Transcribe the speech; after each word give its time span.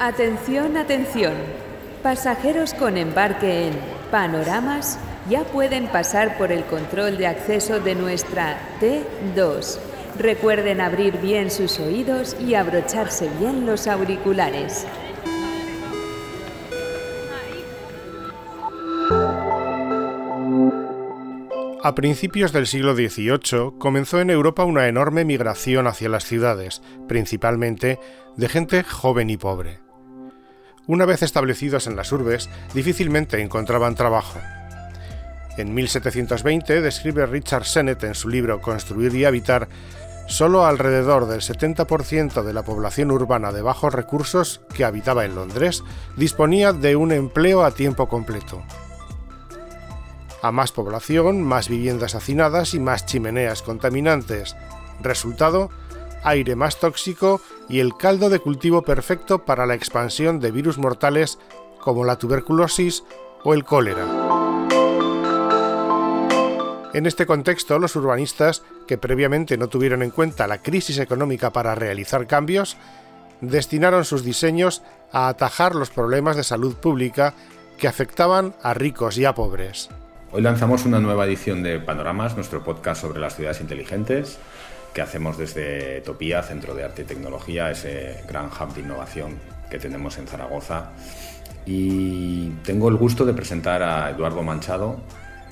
Atención, 0.00 0.76
atención. 0.76 1.32
Pasajeros 2.02 2.74
con 2.74 2.98
embarque 2.98 3.68
en 3.68 3.74
Panoramas 4.10 4.98
ya 5.30 5.42
pueden 5.44 5.86
pasar 5.86 6.36
por 6.36 6.52
el 6.52 6.64
control 6.64 7.16
de 7.16 7.26
acceso 7.26 7.80
de 7.80 7.94
nuestra 7.94 8.58
T2. 8.78 9.78
Recuerden 10.18 10.82
abrir 10.82 11.16
bien 11.18 11.50
sus 11.50 11.80
oídos 11.80 12.36
y 12.38 12.54
abrocharse 12.54 13.30
bien 13.40 13.64
los 13.64 13.86
auriculares. 13.86 14.86
A 21.82 21.94
principios 21.94 22.52
del 22.52 22.66
siglo 22.66 22.94
XVIII 22.94 23.78
comenzó 23.78 24.20
en 24.20 24.28
Europa 24.28 24.64
una 24.64 24.88
enorme 24.88 25.24
migración 25.24 25.86
hacia 25.86 26.10
las 26.10 26.24
ciudades, 26.24 26.82
principalmente 27.08 27.98
de 28.36 28.48
gente 28.48 28.82
joven 28.82 29.30
y 29.30 29.38
pobre. 29.38 29.85
Una 30.88 31.04
vez 31.04 31.22
establecidos 31.22 31.88
en 31.88 31.96
las 31.96 32.12
urbes, 32.12 32.48
difícilmente 32.72 33.42
encontraban 33.42 33.96
trabajo. 33.96 34.38
En 35.56 35.74
1720 35.74 36.80
describe 36.80 37.26
Richard 37.26 37.64
Sennett 37.64 38.04
en 38.04 38.14
su 38.14 38.28
libro 38.28 38.60
Construir 38.60 39.14
y 39.14 39.24
Habitar, 39.24 39.68
solo 40.28 40.64
alrededor 40.64 41.26
del 41.26 41.40
70% 41.40 42.44
de 42.44 42.52
la 42.52 42.62
población 42.62 43.10
urbana 43.10 43.52
de 43.52 43.62
bajos 43.62 43.92
recursos 43.92 44.60
que 44.74 44.84
habitaba 44.84 45.24
en 45.24 45.34
Londres 45.34 45.82
disponía 46.16 46.72
de 46.72 46.94
un 46.94 47.10
empleo 47.10 47.64
a 47.64 47.72
tiempo 47.72 48.08
completo. 48.08 48.62
A 50.42 50.52
más 50.52 50.70
población, 50.70 51.42
más 51.42 51.68
viviendas 51.68 52.14
hacinadas 52.14 52.74
y 52.74 52.80
más 52.80 53.06
chimeneas 53.06 53.62
contaminantes. 53.62 54.54
Resultado, 55.00 55.70
aire 56.26 56.56
más 56.56 56.78
tóxico 56.78 57.40
y 57.68 57.80
el 57.80 57.96
caldo 57.96 58.28
de 58.28 58.40
cultivo 58.40 58.82
perfecto 58.82 59.44
para 59.44 59.64
la 59.64 59.74
expansión 59.74 60.40
de 60.40 60.50
virus 60.50 60.76
mortales 60.76 61.38
como 61.80 62.04
la 62.04 62.18
tuberculosis 62.18 63.04
o 63.44 63.54
el 63.54 63.64
cólera. 63.64 64.04
En 66.92 67.06
este 67.06 67.26
contexto, 67.26 67.78
los 67.78 67.94
urbanistas, 67.94 68.62
que 68.86 68.98
previamente 68.98 69.56
no 69.56 69.68
tuvieron 69.68 70.02
en 70.02 70.10
cuenta 70.10 70.46
la 70.46 70.62
crisis 70.62 70.98
económica 70.98 71.52
para 71.52 71.74
realizar 71.74 72.26
cambios, 72.26 72.76
destinaron 73.40 74.04
sus 74.04 74.24
diseños 74.24 74.82
a 75.12 75.28
atajar 75.28 75.74
los 75.74 75.90
problemas 75.90 76.36
de 76.36 76.42
salud 76.42 76.74
pública 76.74 77.34
que 77.78 77.86
afectaban 77.86 78.54
a 78.62 78.74
ricos 78.74 79.18
y 79.18 79.26
a 79.26 79.34
pobres. 79.34 79.90
Hoy 80.32 80.42
lanzamos 80.42 80.86
una 80.86 80.98
nueva 80.98 81.26
edición 81.26 81.62
de 81.62 81.78
Panoramas, 81.78 82.34
nuestro 82.34 82.64
podcast 82.64 83.02
sobre 83.02 83.20
las 83.20 83.36
ciudades 83.36 83.60
inteligentes, 83.60 84.38
que 84.96 85.02
hacemos 85.02 85.36
desde 85.36 86.00
Topía, 86.00 86.42
Centro 86.42 86.74
de 86.74 86.82
Arte 86.82 87.02
y 87.02 87.04
Tecnología, 87.04 87.70
ese 87.70 88.24
gran 88.26 88.46
hub 88.46 88.72
de 88.72 88.80
innovación 88.80 89.34
que 89.68 89.78
tenemos 89.78 90.16
en 90.16 90.26
Zaragoza. 90.26 90.92
Y 91.66 92.48
tengo 92.64 92.88
el 92.88 92.96
gusto 92.96 93.26
de 93.26 93.34
presentar 93.34 93.82
a 93.82 94.08
Eduardo 94.08 94.42
Manchado. 94.42 94.96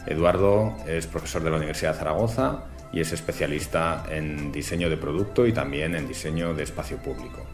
Eduardo 0.07 0.75
es 0.87 1.07
profesor 1.07 1.43
de 1.43 1.51
la 1.51 1.59
Universidad 1.59 1.93
de 1.93 1.99
Zaragoza 1.99 2.65
y 2.91 3.01
es 3.01 3.13
especialista 3.13 4.07
en 4.09 4.51
diseño 4.51 4.89
de 4.89 4.97
producto 4.97 5.47
y 5.47 5.53
también 5.53 5.95
en 5.95 6.09
diseño 6.09 6.55
de 6.55 6.63
espacio 6.63 6.97
público, 6.97 7.45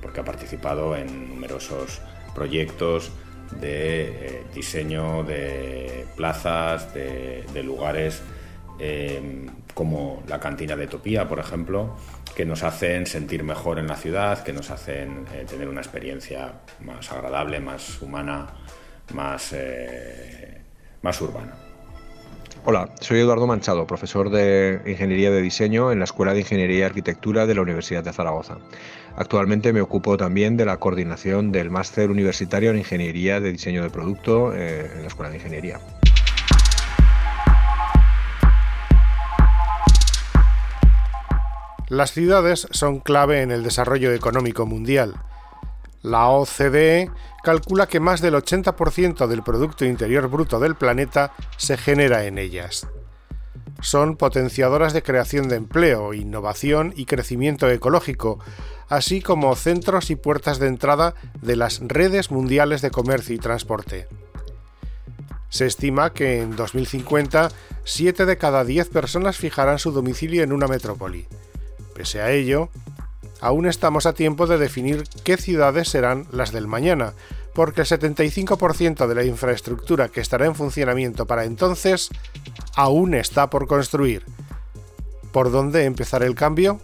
porque 0.00 0.20
ha 0.20 0.24
participado 0.24 0.94
en 0.94 1.30
numerosos 1.30 2.00
proyectos 2.32 3.10
de 3.60 4.04
eh, 4.04 4.42
diseño 4.54 5.24
de 5.24 6.06
plazas, 6.14 6.94
de, 6.94 7.62
lugares 7.64 8.22
em, 8.78 9.46
como 9.74 10.22
la 10.28 10.40
cantina 10.40 10.76
de 10.76 10.86
Topía, 10.86 11.28
por 11.28 11.38
ejemplo, 11.38 11.96
que 12.34 12.44
nos 12.44 12.62
hacen 12.62 13.06
sentir 13.06 13.44
mejor 13.44 13.78
en 13.78 13.86
la 13.86 13.96
ciudad, 13.96 14.42
que 14.42 14.52
nos 14.52 14.70
hacen 14.70 15.24
eh, 15.32 15.44
tener 15.48 15.68
una 15.68 15.80
experiencia 15.80 16.52
más 16.80 17.10
agradable, 17.12 17.60
más 17.60 18.00
humana, 18.02 18.46
más, 19.12 19.52
eh, 19.52 20.60
más 21.02 21.20
urbana. 21.20 21.54
Hola, 22.66 22.88
soy 22.98 23.20
Eduardo 23.20 23.46
Manchado, 23.46 23.86
profesor 23.86 24.30
de 24.30 24.80
Ingeniería 24.86 25.30
de 25.30 25.42
Diseño 25.42 25.92
en 25.92 25.98
la 25.98 26.06
Escuela 26.06 26.32
de 26.32 26.40
Ingeniería 26.40 26.78
y 26.78 26.82
Arquitectura 26.82 27.46
de 27.46 27.54
la 27.54 27.60
Universidad 27.60 28.02
de 28.02 28.12
Zaragoza. 28.12 28.56
Actualmente 29.16 29.74
me 29.74 29.82
ocupo 29.82 30.16
también 30.16 30.56
de 30.56 30.64
la 30.64 30.78
coordinación 30.78 31.52
del 31.52 31.70
máster 31.70 32.10
universitario 32.10 32.70
en 32.70 32.78
Ingeniería 32.78 33.38
de 33.38 33.52
Diseño 33.52 33.82
de 33.82 33.90
Producto 33.90 34.54
eh, 34.54 34.90
en 34.94 35.02
la 35.02 35.08
Escuela 35.08 35.30
de 35.30 35.36
Ingeniería. 35.36 35.78
Las 41.88 42.12
ciudades 42.12 42.66
son 42.70 43.00
clave 43.00 43.42
en 43.42 43.50
el 43.50 43.62
desarrollo 43.62 44.12
económico 44.12 44.64
mundial. 44.64 45.14
La 46.02 46.28
OCDE 46.28 47.10
calcula 47.42 47.86
que 47.86 48.00
más 48.00 48.22
del 48.22 48.34
80% 48.34 49.26
del 49.26 49.42
Producto 49.42 49.84
Interior 49.84 50.28
Bruto 50.28 50.60
del 50.60 50.76
planeta 50.76 51.32
se 51.58 51.76
genera 51.76 52.24
en 52.24 52.38
ellas. 52.38 52.86
Son 53.82 54.16
potenciadoras 54.16 54.94
de 54.94 55.02
creación 55.02 55.48
de 55.48 55.56
empleo, 55.56 56.14
innovación 56.14 56.94
y 56.96 57.04
crecimiento 57.04 57.68
ecológico, 57.68 58.38
así 58.88 59.20
como 59.20 59.54
centros 59.54 60.08
y 60.10 60.16
puertas 60.16 60.58
de 60.58 60.68
entrada 60.68 61.14
de 61.42 61.56
las 61.56 61.80
redes 61.80 62.30
mundiales 62.30 62.80
de 62.80 62.90
comercio 62.90 63.34
y 63.34 63.38
transporte. 63.38 64.08
Se 65.50 65.66
estima 65.66 66.14
que 66.14 66.40
en 66.40 66.56
2050 66.56 67.50
7 67.84 68.24
de 68.24 68.38
cada 68.38 68.64
10 68.64 68.88
personas 68.88 69.36
fijarán 69.36 69.78
su 69.78 69.92
domicilio 69.92 70.42
en 70.42 70.52
una 70.52 70.66
metrópoli. 70.66 71.28
Pese 71.94 72.20
a 72.20 72.32
ello, 72.32 72.70
aún 73.40 73.66
estamos 73.66 74.06
a 74.06 74.14
tiempo 74.14 74.46
de 74.46 74.58
definir 74.58 75.04
qué 75.22 75.36
ciudades 75.36 75.88
serán 75.88 76.26
las 76.32 76.52
del 76.52 76.66
mañana, 76.66 77.14
porque 77.54 77.82
el 77.82 77.86
75% 77.86 79.06
de 79.06 79.14
la 79.14 79.24
infraestructura 79.24 80.08
que 80.08 80.20
estará 80.20 80.46
en 80.46 80.56
funcionamiento 80.56 81.26
para 81.26 81.44
entonces 81.44 82.10
aún 82.74 83.14
está 83.14 83.48
por 83.50 83.66
construir. 83.66 84.24
¿Por 85.32 85.52
dónde 85.52 85.84
empezar 85.84 86.22
el 86.22 86.34
cambio? 86.34 86.80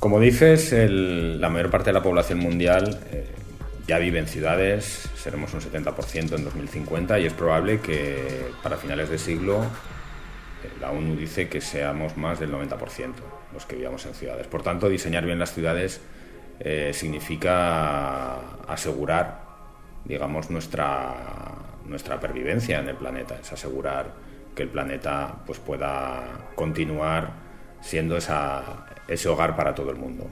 Como 0.00 0.18
dices, 0.18 0.72
la 0.72 1.48
mayor 1.48 1.70
parte 1.70 1.90
de 1.90 1.94
la 1.94 2.02
población 2.02 2.38
mundial 2.38 3.00
eh, 3.12 3.26
ya 3.86 3.98
vive 3.98 4.18
en 4.18 4.26
ciudades, 4.26 5.08
seremos 5.16 5.52
un 5.54 5.60
70% 5.60 6.36
en 6.36 6.44
2050 6.44 7.20
y 7.20 7.26
es 7.26 7.32
probable 7.32 7.80
que 7.80 8.46
para 8.62 8.76
finales 8.76 9.10
de 9.10 9.18
siglo 9.18 9.60
eh, 9.62 10.70
la 10.80 10.90
ONU 10.90 11.16
dice 11.16 11.48
que 11.48 11.60
seamos 11.60 12.16
más 12.16 12.40
del 12.40 12.50
90% 12.50 13.12
los 13.52 13.66
que 13.66 13.76
vivamos 13.76 14.04
en 14.06 14.14
ciudades. 14.14 14.46
Por 14.46 14.62
tanto, 14.62 14.88
diseñar 14.88 15.24
bien 15.24 15.38
las 15.38 15.52
ciudades 15.52 16.00
eh, 16.60 16.92
significa 16.94 18.36
asegurar, 18.68 19.40
digamos, 20.04 20.50
nuestra, 20.50 21.14
nuestra 21.86 22.20
pervivencia 22.20 22.80
en 22.80 22.88
el 22.88 22.96
planeta, 22.96 23.38
es 23.40 23.52
asegurar 23.52 24.12
que 24.54 24.62
el 24.62 24.68
planeta 24.68 25.34
pues, 25.46 25.58
pueda 25.58 26.50
continuar 26.54 27.32
siendo 27.80 28.16
ese 28.16 29.28
hogar 29.28 29.56
para 29.56 29.74
todo 29.74 29.90
el 29.90 29.96
mundo. 29.96 30.28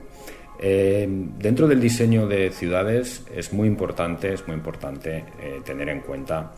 Eh, 0.63 1.07
dentro 1.09 1.67
del 1.67 1.81
diseño 1.81 2.27
de 2.27 2.51
ciudades 2.51 3.25
es 3.35 3.53
muy 3.53 3.67
importante, 3.67 4.33
es 4.35 4.47
muy 4.47 4.55
importante 4.55 5.25
eh, 5.41 5.63
tener 5.65 5.89
en 5.89 6.01
cuenta 6.01 6.53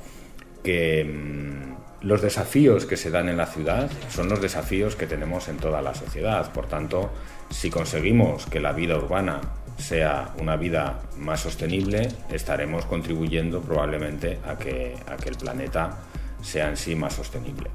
que 0.63 1.05
mm, 1.05 1.82
los 2.03 2.21
desafíos 2.21 2.87
que 2.87 2.97
se 2.97 3.11
dan 3.11 3.29
en 3.29 3.37
la 3.37 3.47
ciudad 3.47 3.91
son 4.11 4.29
los 4.29 4.41
desafíos 4.41 4.97
que 4.97 5.07
tenemos 5.07 5.49
en 5.49 5.59
toda 5.59 5.83
la 5.83 5.95
sociedad. 5.95 6.53
Por 6.53 6.67
tanto, 6.67 7.11
si 7.51 7.71
conseguimos 7.71 8.47
que 8.47 8.61
la 8.61 8.73
vida 8.73 8.97
urbana 8.97 9.41
sea 9.77 10.33
una 10.39 10.57
vida 10.57 11.01
más 11.19 11.41
sostenible, 11.41 12.09
estaremos 12.31 12.87
contribuyendo 12.87 13.61
probablemente 13.61 14.39
a 14.47 14.57
que, 14.57 14.95
el 15.25 15.37
planeta 15.37 15.99
sea 16.43 16.69
en 16.69 16.77
sí 16.77 16.95
más 16.95 17.15
sostenible. 17.15 17.71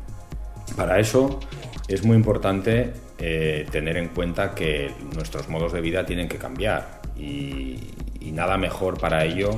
Para 0.75 0.99
eso 0.99 1.39
es 1.87 2.03
muy 2.03 2.17
importante 2.17 2.93
eh, 3.19 3.65
tener 3.71 3.97
en 3.97 4.09
cuenta 4.09 4.53
que 4.53 4.91
nuestros 5.15 5.47
modos 5.47 5.73
de 5.73 5.81
vida 5.81 6.05
tienen 6.05 6.27
que 6.27 6.37
cambiar 6.37 7.01
y, 7.15 7.93
nada 8.33 8.57
mejor 8.57 8.99
para 8.99 9.25
ello 9.25 9.49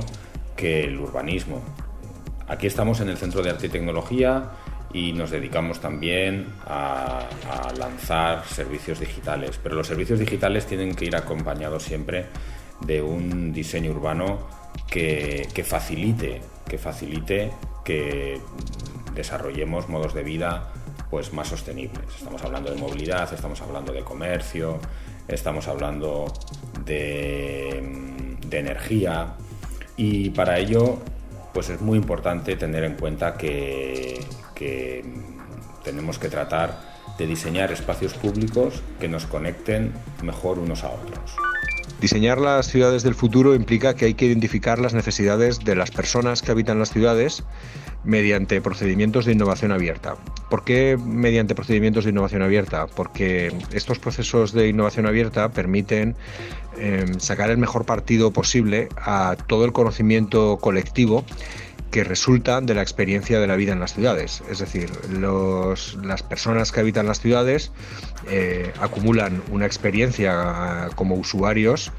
que 0.56 0.84
el 0.84 0.98
urbanismo. 0.98 1.60
Aquí 2.50 2.66
estamos 2.66 3.00
en 3.00 3.08
el 3.08 3.16
Centro 3.16 3.42
de 3.44 3.50
Arte 3.50 3.66
y 3.66 3.68
Tecnología 3.68 4.50
y 4.92 5.12
nos 5.12 5.30
dedicamos 5.30 5.78
también 5.78 6.48
a, 6.66 7.28
lanzar 7.78 8.44
servicios 8.44 8.98
digitales, 8.98 9.60
pero 9.62 9.76
los 9.76 9.86
servicios 9.86 10.18
digitales 10.18 10.66
tienen 10.66 10.96
que 10.96 11.04
ir 11.04 11.14
acompañados 11.14 11.84
siempre 11.84 12.26
de 12.80 13.02
un 13.02 13.52
diseño 13.52 13.92
urbano 13.92 14.48
que, 14.88 15.46
facilite, 15.64 16.40
que 16.68 16.76
facilite 16.76 17.52
que 17.84 18.40
desarrollemos 19.14 19.88
modos 19.88 20.12
de 20.12 20.24
vida 20.24 20.72
pues 21.08 21.32
más 21.32 21.46
sostenibles. 21.46 22.04
Estamos 22.18 22.42
hablando 22.42 22.74
de 22.74 22.80
movilidad, 22.80 23.32
estamos 23.32 23.62
hablando 23.62 23.92
de 23.92 24.02
comercio, 24.02 24.80
estamos 25.28 25.68
hablando 25.68 26.32
de, 26.84 27.78
energía 28.50 29.36
y 29.96 30.30
para 30.30 30.58
ello 30.58 30.98
pues 31.52 31.68
es 31.70 31.80
muy 31.80 31.98
importante 31.98 32.56
tener 32.56 32.84
en 32.84 32.94
cuenta 32.94 33.36
que, 33.36 34.24
que 34.54 35.04
tenemos 35.82 36.18
que 36.18 36.28
tratar 36.28 36.78
de 37.18 37.26
diseñar 37.26 37.72
espacios 37.72 38.14
públicos 38.14 38.82
que 38.98 39.08
nos 39.08 39.26
conecten 39.26 39.92
mejor 40.22 40.58
unos 40.58 40.84
a 40.84 40.90
otros. 40.90 41.49
Diseñar 42.00 42.38
las 42.40 42.66
ciudades 42.66 43.02
del 43.02 43.14
futuro 43.14 43.54
implica 43.54 43.94
que 43.94 44.06
hay 44.06 44.14
que 44.14 44.24
identificar 44.24 44.78
las 44.78 44.94
necesidades 44.94 45.58
de 45.58 45.74
las 45.74 45.90
personas 45.90 46.40
que 46.40 46.50
habitan 46.50 46.78
las 46.78 46.90
ciudades 46.90 47.44
mediante 48.04 48.62
procedimientos 48.62 49.26
de 49.26 49.32
innovación 49.32 49.70
abierta. 49.70 50.16
¿Por 50.48 50.64
qué 50.64 50.96
mediante 50.96 51.54
procedimientos 51.54 52.04
de 52.04 52.10
innovación 52.10 52.40
abierta? 52.40 52.86
Porque 52.86 53.52
estos 53.72 53.98
procesos 53.98 54.52
de 54.52 54.68
innovación 54.68 55.04
abierta 55.04 55.50
permiten 55.50 56.16
em, 56.78 57.20
sacar 57.20 57.50
el 57.50 57.58
mejor 57.58 57.84
partido 57.84 58.30
posible 58.30 58.88
a 58.96 59.36
todo 59.46 59.66
el 59.66 59.72
conocimiento 59.72 60.56
colectivo 60.56 61.24
que 61.90 62.04
resulta 62.04 62.60
de 62.60 62.74
la 62.74 62.82
experiencia 62.82 63.40
de 63.40 63.46
la 63.46 63.56
vida 63.56 63.72
en 63.72 63.80
las 63.80 63.94
ciudades. 63.94 64.42
Es 64.50 64.58
decir, 64.60 64.90
las 65.10 66.22
personas 66.22 66.72
que 66.72 66.80
habitan 66.80 67.06
las 67.06 67.20
ciudades 67.20 67.72
eh, 68.28 68.72
acumulan 68.80 69.42
una 69.50 69.66
experiencia 69.66 70.32
ah, 70.34 70.90
como 70.94 71.16
usuarios 71.16 71.90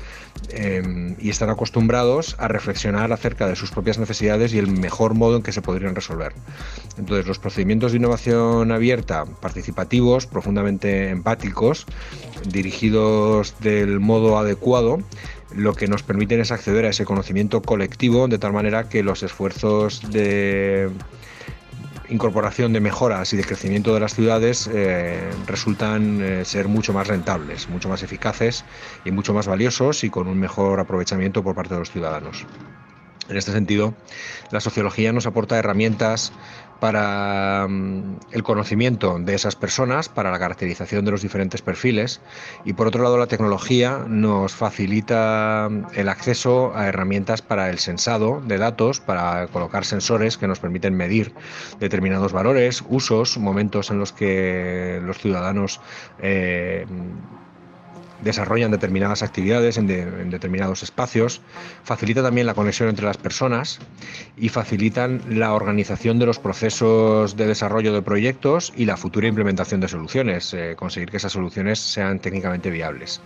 em, 0.50 1.16
y 1.20 1.30
están 1.30 1.50
acostumbrados 1.50 2.36
a 2.40 2.48
reflexionar 2.48 3.12
acerca 3.12 3.48
de 3.48 3.56
sus 3.56 3.72
propias 3.72 3.98
necesidades 3.98 4.54
y 4.54 4.60
el 4.60 4.68
mejor 4.68 5.14
modo 5.14 5.38
en 5.38 5.44
que 5.44 5.52
se 5.52 5.62
podrían 5.62 5.94
resolver. 5.94 6.34
Entonces, 6.98 7.28
los 7.28 7.40
procedimientos 7.40 7.92
de 7.92 7.98
innovación 7.98 8.72
abierta, 8.72 9.26
participativos, 9.26 10.26
profundamente 10.26 11.10
empáticos, 11.10 11.86
dirigidos 12.48 13.56
del 13.60 14.00
modo 14.00 14.38
adecuado, 14.38 15.00
lo 15.56 15.74
que 15.74 15.88
nos 15.88 16.04
permiten 16.04 16.40
es 16.40 16.52
acceder 16.52 16.86
a 16.86 16.90
ese 16.90 17.06
conocimiento 17.06 17.62
colectivo 17.62 18.28
de 18.28 18.38
tal 18.38 18.54
manera 18.54 18.90
que 18.90 19.04
los 19.04 19.24
esfuerzos 19.24 20.02
de 20.12 20.90
incorporación 22.10 22.74
de 22.74 22.82
mejoras 22.82 23.32
y 23.34 23.38
de 23.38 23.44
crecimiento 23.44 23.94
de 23.94 24.02
las 24.02 24.14
ciudades 24.14 24.70
eh, 24.74 25.30
resultan 25.48 26.22
eh, 26.22 26.46
ser 26.46 26.68
mucho 26.68 26.94
más 26.94 27.08
rentables, 27.08 27.70
mucho 27.70 27.88
más 27.88 28.04
eficaces 28.04 28.66
y 29.06 29.12
mucho 29.12 29.34
más 29.34 29.48
valiosos 29.48 30.04
y 30.04 30.10
con 30.10 30.28
un 30.28 30.38
mejor 30.38 30.80
aprovechamiento 30.80 31.42
por 31.42 31.56
parte 31.56 31.74
de 31.74 31.80
los 31.80 31.92
ciudadanos. 31.92 32.46
En 33.30 33.38
este 33.38 33.54
sentido, 33.54 33.94
la 34.52 34.60
sociología 34.60 35.14
nos 35.14 35.26
aporta 35.26 35.58
herramientas 35.58 36.34
para 36.82 37.68
mm, 37.70 38.18
el 38.32 38.44
conocimiento 38.44 39.20
de 39.20 39.36
esas 39.36 39.56
personas, 39.56 40.10
para 40.10 40.32
la 40.32 40.40
caracterización 40.40 41.06
de 41.06 41.12
los 41.12 41.22
diferentes 41.22 41.62
perfiles. 41.62 42.22
Y 42.66 42.74
por 42.74 42.88
otro 42.88 43.04
lado 43.04 43.18
la 43.18 43.28
tecnología 43.28 44.04
nos 44.08 44.54
facilita 44.54 45.70
mm, 45.70 45.86
el 45.94 46.10
acceso 46.10 46.76
a 46.76 46.88
herramientas 46.88 47.44
para 47.44 47.70
el 47.70 47.78
sensado 47.78 48.42
de 48.42 48.58
datos, 48.58 49.00
para 49.00 49.48
colocar 49.48 49.86
sensores 49.86 50.38
que 50.38 50.48
nos 50.48 50.60
permiten 50.60 50.96
medir 50.96 51.34
determinados 51.80 52.34
valores, 52.34 52.84
usos, 52.90 53.38
momentos 53.38 53.92
en 53.92 54.00
los 54.00 54.12
que 54.12 55.00
los 55.04 55.20
ciudadanos 55.20 55.80
eh, 56.20 56.88
desarrollan 58.22 58.72
determinadas 58.72 59.24
actividades 59.24 59.78
en, 59.78 59.88
determinados 59.88 60.84
espacios, 60.84 61.42
facilita 61.84 62.22
también 62.22 62.48
la 62.48 62.54
conexión 62.54 62.90
entre 62.90 63.06
las 63.06 63.18
personas 63.18 63.80
y 64.38 64.50
facilitan 64.50 65.22
la 65.30 65.54
organización 65.54 66.20
de 66.20 66.26
los 66.26 66.40
procesos 66.40 67.36
de 67.36 67.48
desarrollo 67.48 67.94
de 67.94 68.02
proyectos 68.02 68.74
y 68.76 68.86
la 68.86 68.98
futura 68.98 69.28
implementación 69.28 69.82
de 69.82 69.88
soluciones, 69.88 70.54
eh, 70.54 70.76
conseguir 70.78 71.10
que 71.10 71.18
esas 71.18 71.32
soluciones 71.32 71.80
sean 71.80 72.20
técnicamente 72.20 72.70
viables. 72.70 73.22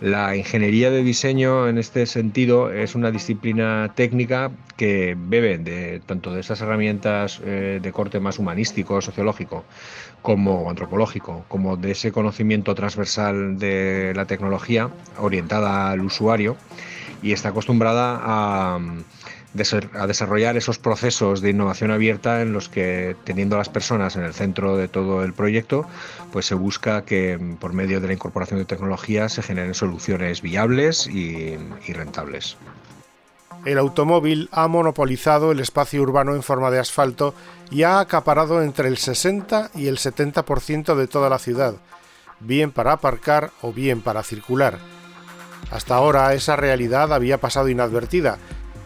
La 0.00 0.36
ingeniería 0.36 0.90
de 0.90 1.02
diseño 1.02 1.68
en 1.68 1.78
este 1.78 2.06
sentido 2.06 2.70
es 2.70 2.94
una 2.94 3.10
disciplina 3.10 3.92
técnica 3.94 4.50
que 4.76 5.16
bebe 5.16 5.58
de 5.58 6.00
tanto 6.04 6.32
de 6.32 6.40
estas 6.40 6.60
herramientas 6.60 7.40
eh, 7.44 7.80
de 7.82 7.92
corte 7.92 8.20
más 8.20 8.38
humanístico, 8.38 9.00
sociológico, 9.00 9.64
como 10.22 10.70
antropológico, 10.70 11.44
como 11.48 11.76
de 11.76 11.92
ese 11.92 12.10
conocimiento 12.10 12.74
transversal 12.74 13.58
de 13.58 14.12
la 14.16 14.24
tecnología 14.24 14.33
orientada 15.18 15.90
al 15.90 16.00
usuario 16.00 16.56
y 17.22 17.32
está 17.32 17.50
acostumbrada 17.50 18.20
a, 18.22 18.76
a 18.76 20.06
desarrollar 20.06 20.56
esos 20.56 20.78
procesos 20.78 21.40
de 21.40 21.50
innovación 21.50 21.90
abierta 21.90 22.42
en 22.42 22.52
los 22.52 22.68
que 22.68 23.16
teniendo 23.24 23.56
a 23.56 23.58
las 23.58 23.68
personas 23.68 24.16
en 24.16 24.24
el 24.24 24.34
centro 24.34 24.76
de 24.76 24.88
todo 24.88 25.24
el 25.24 25.32
proyecto, 25.32 25.86
pues 26.32 26.46
se 26.46 26.54
busca 26.54 27.04
que 27.04 27.38
por 27.60 27.72
medio 27.72 28.00
de 28.00 28.08
la 28.08 28.12
incorporación 28.12 28.58
de 28.58 28.64
tecnología 28.64 29.28
se 29.28 29.42
generen 29.42 29.74
soluciones 29.74 30.42
viables 30.42 31.06
y 31.06 31.56
rentables. 31.92 32.56
El 33.64 33.78
automóvil 33.78 34.50
ha 34.52 34.68
monopolizado 34.68 35.50
el 35.50 35.60
espacio 35.60 36.02
urbano 36.02 36.34
en 36.34 36.42
forma 36.42 36.70
de 36.70 36.78
asfalto 36.78 37.34
y 37.70 37.82
ha 37.82 37.98
acaparado 37.98 38.62
entre 38.62 38.88
el 38.88 38.98
60 38.98 39.70
y 39.74 39.86
el 39.86 39.96
70% 39.96 40.94
de 40.94 41.06
toda 41.06 41.30
la 41.30 41.38
ciudad, 41.38 41.76
bien 42.46 42.70
para 42.70 42.92
aparcar 42.92 43.50
o 43.62 43.72
bien 43.72 44.00
para 44.00 44.22
circular. 44.22 44.78
Hasta 45.70 45.96
ahora 45.96 46.34
esa 46.34 46.56
realidad 46.56 47.12
había 47.12 47.38
pasado 47.38 47.68
inadvertida, 47.68 48.38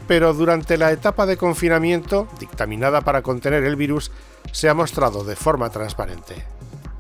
pero 0.07 0.33
durante 0.33 0.79
la 0.79 0.91
etapa 0.91 1.27
de 1.27 1.37
confinamiento, 1.37 2.29
dictaminada 2.41 3.03
para 3.03 3.23
contener 3.23 3.65
el 3.65 3.77
virus, 3.77 4.11
se 4.53 4.69
ha 4.69 4.75
mostrado 4.75 5.25
de 5.25 5.37
forma 5.37 5.71
transparente. 5.71 6.45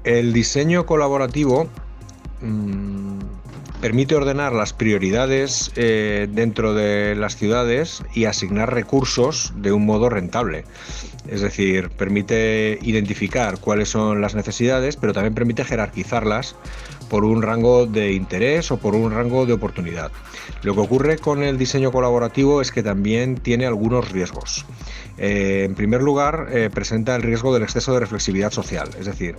El 0.04 0.32
diseño 0.32 0.84
colaborativo 0.84 1.68
mm, 2.40 3.07
permite 3.80 4.14
ordenar 4.14 4.52
las 4.52 4.72
prioridades 4.72 5.70
eh, 5.76 6.28
dentro 6.30 6.74
de 6.74 7.14
las 7.14 7.36
ciudades 7.36 8.02
y 8.14 8.24
asignar 8.24 8.72
recursos 8.74 9.52
de 9.56 9.72
un 9.72 9.86
modo 9.86 10.08
rentable. 10.08 10.64
Es 11.28 11.40
decir, 11.40 11.90
permite 11.90 12.78
identificar 12.82 13.58
cuáles 13.60 13.90
son 13.90 14.20
las 14.20 14.34
necesidades, 14.34 14.96
pero 14.96 15.12
también 15.12 15.34
permite 15.34 15.64
jerarquizarlas 15.64 16.56
por 17.08 17.24
un 17.24 17.42
rango 17.42 17.86
de 17.86 18.12
interés 18.12 18.70
o 18.70 18.78
por 18.78 18.94
un 18.94 19.10
rango 19.10 19.46
de 19.46 19.52
oportunidad. 19.52 20.10
Lo 20.62 20.74
que 20.74 20.80
ocurre 20.80 21.18
con 21.18 21.42
el 21.42 21.58
diseño 21.58 21.92
colaborativo 21.92 22.60
es 22.60 22.72
que 22.72 22.82
también 22.82 23.36
tiene 23.36 23.66
algunos 23.66 24.10
riesgos. 24.10 24.64
Eh, 25.16 25.64
en 25.64 25.74
primer 25.74 26.02
lugar, 26.02 26.48
eh, 26.52 26.70
presenta 26.72 27.16
el 27.16 27.22
riesgo 27.22 27.52
del 27.52 27.62
exceso 27.62 27.92
de 27.92 28.00
reflexividad 28.00 28.52
social, 28.52 28.88
es 28.98 29.06
decir, 29.06 29.36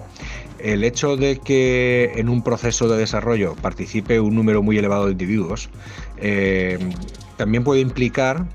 el 0.59 0.83
hecho 0.83 1.15
de 1.15 1.39
que 1.39 2.11
en 2.15 2.27
un 2.27 2.43
proceso 2.43 2.89
de 2.89 2.97
desarrollo 2.97 3.55
participe 3.61 4.19
un 4.19 4.35
número 4.35 4.61
muy 4.61 4.77
elevado 4.77 5.05
de 5.05 5.13
individuos, 5.13 5.69
eh, 6.17 6.77
también 7.37 7.63
puede 7.63 7.79
implicar 7.79 8.45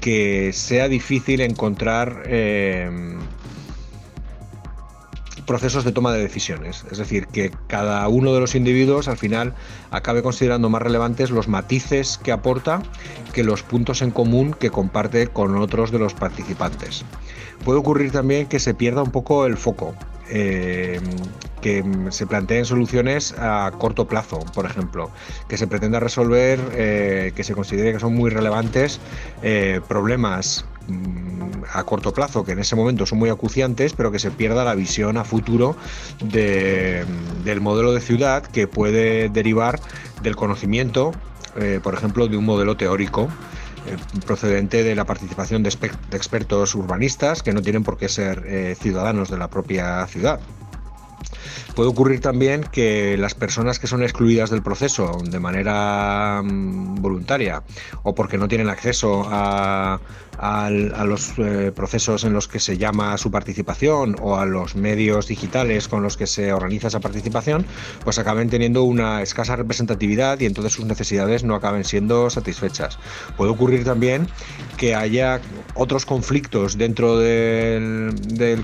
que 0.00 0.52
sea 0.52 0.88
difícil 0.88 1.40
encontrar 1.40 2.22
procesos 5.48 5.82
de 5.82 5.90
toma 5.90 6.12
de 6.12 6.20
decisiones. 6.20 6.84
Es 6.92 6.98
decir, 6.98 7.26
que 7.26 7.50
cada 7.66 8.06
uno 8.06 8.32
de 8.34 8.40
los 8.40 8.54
individuos 8.54 9.08
al 9.08 9.16
final 9.16 9.54
acabe 9.90 10.22
considerando 10.22 10.68
más 10.68 10.82
relevantes 10.82 11.30
los 11.30 11.48
matices 11.48 12.20
que 12.22 12.30
aporta 12.30 12.82
que 13.32 13.42
los 13.42 13.62
puntos 13.62 14.02
en 14.02 14.10
común 14.12 14.52
que 14.52 14.70
comparte 14.70 15.26
con 15.26 15.56
otros 15.56 15.90
de 15.90 15.98
los 15.98 16.14
participantes. 16.14 17.04
Puede 17.64 17.78
ocurrir 17.78 18.12
también 18.12 18.46
que 18.46 18.60
se 18.60 18.74
pierda 18.74 19.02
un 19.02 19.10
poco 19.10 19.46
el 19.46 19.56
foco. 19.56 19.94
Eh, 20.30 21.00
que 21.62 21.82
se 22.10 22.26
planteen 22.26 22.64
soluciones 22.66 23.34
a 23.38 23.72
corto 23.78 24.06
plazo, 24.06 24.40
por 24.54 24.66
ejemplo, 24.66 25.10
que 25.48 25.56
se 25.56 25.66
pretenda 25.66 25.98
resolver, 25.98 26.60
eh, 26.74 27.32
que 27.34 27.42
se 27.42 27.54
considere 27.54 27.94
que 27.94 27.98
son 27.98 28.14
muy 28.14 28.30
relevantes 28.30 29.00
eh, 29.42 29.80
problemas 29.88 30.66
mm, 30.86 31.47
a 31.72 31.84
corto 31.84 32.12
plazo, 32.12 32.44
que 32.44 32.52
en 32.52 32.58
ese 32.58 32.76
momento 32.76 33.06
son 33.06 33.18
muy 33.18 33.30
acuciantes, 33.30 33.92
pero 33.92 34.10
que 34.12 34.18
se 34.18 34.30
pierda 34.30 34.64
la 34.64 34.74
visión 34.74 35.16
a 35.16 35.24
futuro 35.24 35.76
del 36.22 37.60
modelo 37.60 37.92
de 37.92 38.00
ciudad 38.00 38.42
que 38.42 38.66
puede 38.66 39.28
derivar 39.28 39.80
del 40.22 40.36
conocimiento, 40.36 41.12
por 41.82 41.94
ejemplo, 41.94 42.28
de 42.28 42.36
un 42.36 42.44
modelo 42.44 42.76
teórico 42.76 43.28
procedente 44.26 44.82
de 44.82 44.94
la 44.94 45.04
participación 45.04 45.62
de, 45.62 45.70
expertos 46.12 46.74
urbanistas 46.74 47.42
que 47.42 47.52
no 47.52 47.62
tienen 47.62 47.84
por 47.84 47.96
qué 47.96 48.08
ser 48.08 48.44
eh, 48.46 48.76
ciudadanos 48.78 49.30
de 49.30 49.38
la 49.38 49.48
propia 49.48 50.06
ciudad. 50.06 50.40
Puede 51.78 51.90
ocurrir 51.90 52.20
también 52.20 52.64
que 52.64 53.16
las 53.16 53.36
personas 53.36 53.78
que 53.78 53.86
son 53.86 54.02
excluidas 54.02 54.50
del 54.50 54.64
proceso 54.64 55.16
de 55.22 55.38
manera 55.38 56.42
mm, 56.42 56.96
voluntaria 56.96 57.62
o 58.02 58.16
porque 58.16 58.36
no 58.36 58.48
tienen 58.48 58.68
acceso 58.68 59.24
a, 59.30 60.00
los 61.04 61.34
eh, 61.38 61.72
procesos 61.74 62.24
en 62.24 62.32
los 62.32 62.48
que 62.48 62.58
se 62.58 62.78
llama 62.78 63.16
su 63.16 63.30
participación 63.30 64.16
o 64.20 64.36
a 64.36 64.46
los 64.46 64.74
medios 64.74 65.28
digitales 65.28 65.86
con 65.86 66.02
los 66.02 66.16
que 66.16 66.26
se 66.26 66.52
organiza 66.52 66.88
esa 66.88 66.98
participación, 66.98 67.64
pues 68.02 68.18
acaben 68.18 68.48
teniendo 68.48 68.82
una 68.82 69.22
escasa 69.22 69.54
representatividad 69.54 70.38
y 70.40 70.46
entonces 70.46 70.72
sus 70.72 70.84
necesidades 70.84 71.44
no 71.44 71.54
acaben 71.54 71.84
siendo 71.84 72.28
satisfechas. 72.30 72.98
Puede 73.36 73.50
ocurrir 73.50 73.84
también 73.84 74.28
que 74.76 74.94
haya 74.94 75.40
otros 75.74 76.06
conflictos 76.06 76.78
dentro 76.78 77.18
del, 77.18 78.14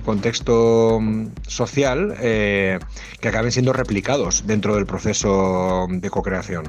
contexto 0.04 0.99
mm, 1.00 1.26
social 1.47 2.14
eh, 2.21 2.78
que 3.20 3.28
acaben 3.28 3.52
siendo 3.52 3.73
replicados 3.73 4.46
dentro 4.46 4.75
del 4.75 4.87
proceso 4.87 5.87
de 5.88 6.11
co-creación. 6.11 6.68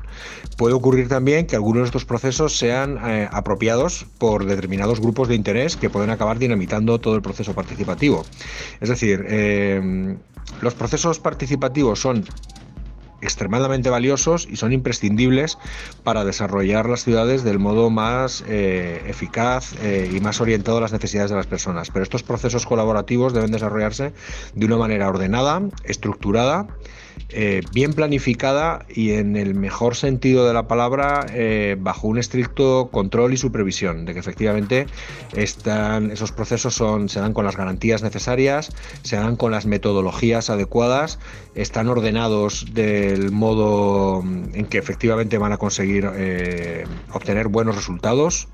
Puede 0.58 0.74
ocurrir 0.74 1.08
también 1.08 1.48
que 1.48 1.56
algunos 1.56 1.84
de 1.84 1.86
estos 1.88 2.06
procesos 2.06 2.58
sean 2.58 2.98
eh, 3.06 3.27
apropiados 3.32 4.06
por 4.18 4.46
determinados 4.46 5.00
grupos 5.00 5.27
de 5.27 5.36
interés 5.36 5.77
que 5.77 5.89
pueden 5.89 6.10
acabar 6.10 6.39
dinamitando 6.39 7.00
todo 7.00 7.15
el 7.15 7.22
proceso 7.22 7.54
participativo. 7.54 8.25
Es 8.82 8.89
decir, 8.89 9.25
eh, 9.27 10.18
los 10.62 10.74
procesos 10.74 11.20
participativos 11.20 12.00
son 12.00 12.25
extremadamente 13.25 13.89
valiosos 13.89 14.48
y 14.50 14.55
son 14.55 14.72
imprescindibles 14.72 15.58
para 16.03 16.24
desarrollar 16.24 16.88
las 16.88 17.03
ciudades 17.03 17.44
del 17.44 17.60
modo 17.60 17.89
más 17.89 18.44
eh, 18.48 19.03
eficaz 19.08 19.74
eh, 19.82 20.10
y 20.13 20.20
más 20.22 20.39
orientado 20.39 20.77
a 20.77 20.82
las 20.82 20.94
necesidades 20.94 21.32
de 21.32 21.38
las 21.38 21.48
personas. 21.48 21.89
Pero 21.91 22.03
estos 22.03 22.24
procesos 22.24 22.65
colaborativos 22.65 23.34
deben 23.34 23.51
desarrollarse 23.51 24.13
de 24.53 24.65
una 24.65 24.77
manera 24.77 25.10
ordenada, 25.10 25.62
estructurada, 25.84 26.67
eh, 27.29 27.62
bien 27.74 27.93
planificada 27.93 28.86
y 28.89 29.12
en 29.12 29.36
el 29.36 29.55
mejor 29.55 29.95
sentido 29.95 30.48
de 30.48 30.53
la 30.53 30.67
palabra 30.67 31.25
bajo 31.79 32.07
un 32.07 32.17
estricto 32.17 32.89
control 32.91 33.34
y 33.34 33.38
supervisión 33.38 34.05
de 34.05 34.13
que 34.13 34.19
efectivamente 34.19 34.88
están, 35.34 36.12
esos 36.12 36.31
procesos 36.31 36.75
son, 36.75 37.10
se 37.10 37.19
dan 37.19 37.34
con 37.34 37.45
las 37.45 37.57
garantías 37.57 38.03
necesarias, 38.03 38.72
se 39.03 39.15
dan 39.15 39.36
con 39.36 39.51
las 39.51 39.65
metodologías 39.65 40.50
adecuadas, 40.50 41.19
están 41.55 41.88
ordenados 41.88 42.74
del 42.74 43.31
modo 43.31 44.22
en 44.24 44.65
que 44.65 44.77
efectivamente 44.77 45.38
van 45.38 45.51
a 45.51 45.57
conseguir 45.57 46.10
eh, 46.15 46.86
obtener 47.12 47.48
buenos 47.48 47.75
resultados 47.75 48.48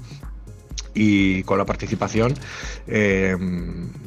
y 0.93 1.43
con 1.43 1.57
la 1.57 1.65
participación 1.65 2.33
eh, 2.87 3.35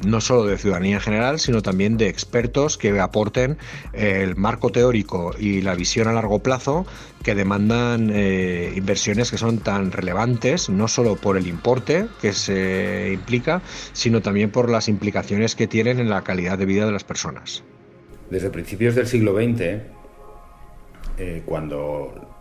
no 0.05 0.21
solo 0.21 0.45
de 0.45 0.57
ciudadanía 0.57 0.95
en 0.95 1.01
general, 1.01 1.39
sino 1.39 1.61
también 1.61 1.97
de 1.97 2.07
expertos 2.07 2.77
que 2.77 2.99
aporten 2.99 3.57
el 3.93 4.35
marco 4.35 4.69
teórico 4.69 5.33
y 5.37 5.61
la 5.61 5.75
visión 5.75 6.07
a 6.07 6.13
largo 6.13 6.39
plazo 6.39 6.85
que 7.23 7.33
demandan 7.33 8.11
eh, 8.13 8.71
inversiones 8.75 9.31
que 9.31 9.37
son 9.39 9.57
tan 9.57 9.91
relevantes, 9.91 10.69
no 10.69 10.87
solo 10.87 11.15
por 11.15 11.37
el 11.37 11.47
importe 11.47 12.05
que 12.21 12.33
se 12.33 13.11
implica, 13.13 13.63
sino 13.93 14.21
también 14.21 14.51
por 14.51 14.69
las 14.69 14.87
implicaciones 14.87 15.55
que 15.55 15.67
tienen 15.67 15.99
en 15.99 16.09
la 16.09 16.23
calidad 16.23 16.57
de 16.57 16.65
vida 16.65 16.85
de 16.85 16.91
las 16.91 17.03
personas. 17.03 17.63
Desde 18.29 18.49
principios 18.51 18.93
del 18.93 19.07
siglo 19.07 19.33
XX, 19.33 19.61
eh, 21.17 21.41
cuando 21.45 22.34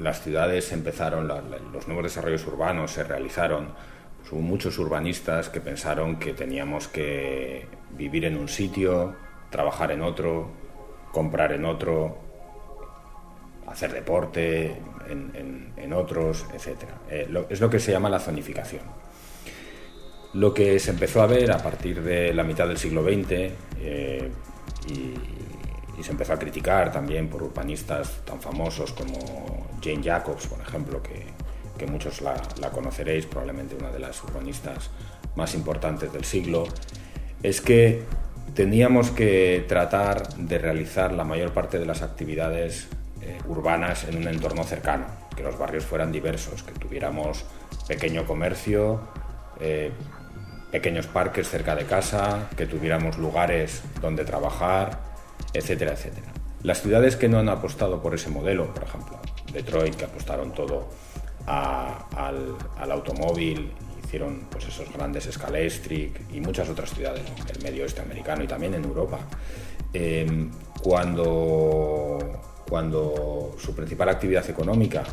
las 0.00 0.22
ciudades 0.22 0.72
empezaron, 0.72 1.28
los 1.28 1.86
nuevos 1.86 2.04
desarrollos 2.04 2.46
urbanos 2.46 2.92
se 2.92 3.04
realizaron, 3.04 3.68
pues 4.18 4.32
hubo 4.32 4.40
muchos 4.40 4.78
urbanistas 4.78 5.50
que 5.50 5.60
pensaron 5.60 6.18
que 6.18 6.32
teníamos 6.32 6.88
que 6.88 7.66
vivir 7.96 8.24
en 8.24 8.38
un 8.38 8.48
sitio, 8.48 9.14
trabajar 9.50 9.92
en 9.92 10.02
otro, 10.02 10.50
comprar 11.12 11.52
en 11.52 11.66
otro, 11.66 12.18
hacer 13.66 13.92
deporte 13.92 14.74
en, 15.08 15.92
otros, 15.92 16.46
etc. 16.54 16.84
Eh, 17.10 17.28
es 17.50 17.60
lo 17.60 17.68
que 17.68 17.78
se 17.78 17.92
llama 17.92 18.08
la 18.08 18.20
zonificación. 18.20 18.82
Lo 20.34 20.54
que 20.54 20.78
se 20.78 20.92
empezó 20.92 21.20
a 21.20 21.26
ver 21.26 21.50
a 21.50 21.58
partir 21.58 22.00
de 22.02 22.32
la 22.32 22.44
mitad 22.44 22.68
del 22.68 22.78
siglo 22.78 23.02
XX 23.02 23.52
eh, 23.80 24.30
y 24.88 25.14
y 26.00 26.02
se 26.02 26.12
empezó 26.12 26.32
a 26.32 26.38
criticar 26.38 26.90
también 26.90 27.28
por 27.28 27.42
urbanistas 27.42 28.22
tan 28.24 28.40
famosos 28.40 28.92
como 28.92 29.68
Jane 29.82 30.02
Jacobs, 30.02 30.46
por 30.46 30.58
ejemplo, 30.58 31.02
que, 31.02 31.26
que 31.76 31.86
muchos 31.86 32.22
la, 32.22 32.40
la, 32.58 32.70
conoceréis, 32.70 33.26
probablemente 33.26 33.74
una 33.74 33.90
de 33.90 33.98
las 33.98 34.24
urbanistas 34.24 34.90
más 35.36 35.54
importantes 35.54 36.10
del 36.10 36.24
siglo, 36.24 36.64
es 37.42 37.60
que 37.60 38.02
teníamos 38.54 39.10
que 39.10 39.62
tratar 39.68 40.26
de 40.36 40.58
realizar 40.58 41.12
la 41.12 41.24
mayor 41.24 41.52
parte 41.52 41.78
de 41.78 41.84
las 41.84 42.00
actividades 42.00 42.88
eh, 43.20 43.38
urbanas 43.46 44.04
en 44.04 44.16
un 44.16 44.26
entorno 44.26 44.64
cercano, 44.64 45.04
que 45.36 45.42
los 45.42 45.58
barrios 45.58 45.84
fueran 45.84 46.10
diversos, 46.10 46.62
que 46.62 46.72
tuviéramos 46.72 47.44
pequeño 47.86 48.24
comercio, 48.24 49.02
eh, 49.60 49.92
pequeños 50.70 51.06
parques 51.08 51.46
cerca 51.46 51.74
de 51.74 51.84
casa, 51.84 52.48
que 52.56 52.64
tuviéramos 52.64 53.18
lugares 53.18 53.82
donde 54.00 54.24
trabajar, 54.24 55.09
etcétera, 55.52 55.92
etcétera. 55.92 56.32
Las 56.62 56.82
ciudades 56.82 57.16
que 57.16 57.28
no 57.28 57.38
han 57.38 57.48
apostado 57.48 58.02
por 58.02 58.14
ese 58.14 58.28
modelo, 58.28 58.72
por 58.74 58.84
ejemplo, 58.84 59.18
Detroit, 59.52 59.94
que 59.94 60.04
apostaron 60.04 60.52
todo 60.52 60.88
al, 61.46 62.90
automóvil, 62.90 63.72
hicieron 64.04 64.46
pues, 64.50 64.66
esos 64.66 64.92
grandes 64.92 65.28
Scalextric 65.30 66.32
y 66.32 66.40
muchas 66.40 66.68
otras 66.68 66.90
ciudades 66.90 67.24
del 67.46 67.62
medio 67.62 67.84
oeste 67.84 68.02
americano 68.02 68.44
y 68.44 68.46
también 68.46 68.74
en 68.74 68.84
Europa, 68.84 69.20
em, 69.92 70.50
cuando, 70.82 72.18
cuando 72.68 73.56
su 73.58 73.74
principal 73.74 74.10
actividad 74.10 74.48
económica 74.48 75.04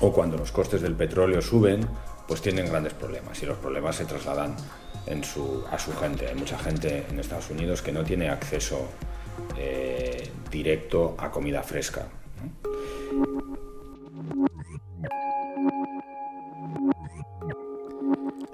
o 0.00 0.12
cuando 0.12 0.36
los 0.36 0.52
costes 0.52 0.80
del 0.80 0.94
petróleo 0.94 1.42
suben, 1.42 1.86
pues 2.28 2.40
tienen 2.40 2.68
grandes 2.68 2.94
problemas 2.94 3.42
y 3.42 3.46
los 3.46 3.58
problemas 3.58 3.96
se 3.96 4.04
trasladan 4.04 4.54
a 5.70 5.78
su 5.78 5.92
gente. 6.00 6.28
Hay 6.28 6.34
mucha 6.34 6.58
gente 6.58 7.06
en 7.08 7.20
Estados 7.20 7.50
Unidos 7.50 7.80
que 7.82 7.92
no 7.92 8.02
tiene 8.04 8.28
acceso 8.28 8.88
eh, 9.56 10.30
directo 10.50 11.14
a 11.18 11.30
comida 11.30 11.62
fresca. 11.62 12.08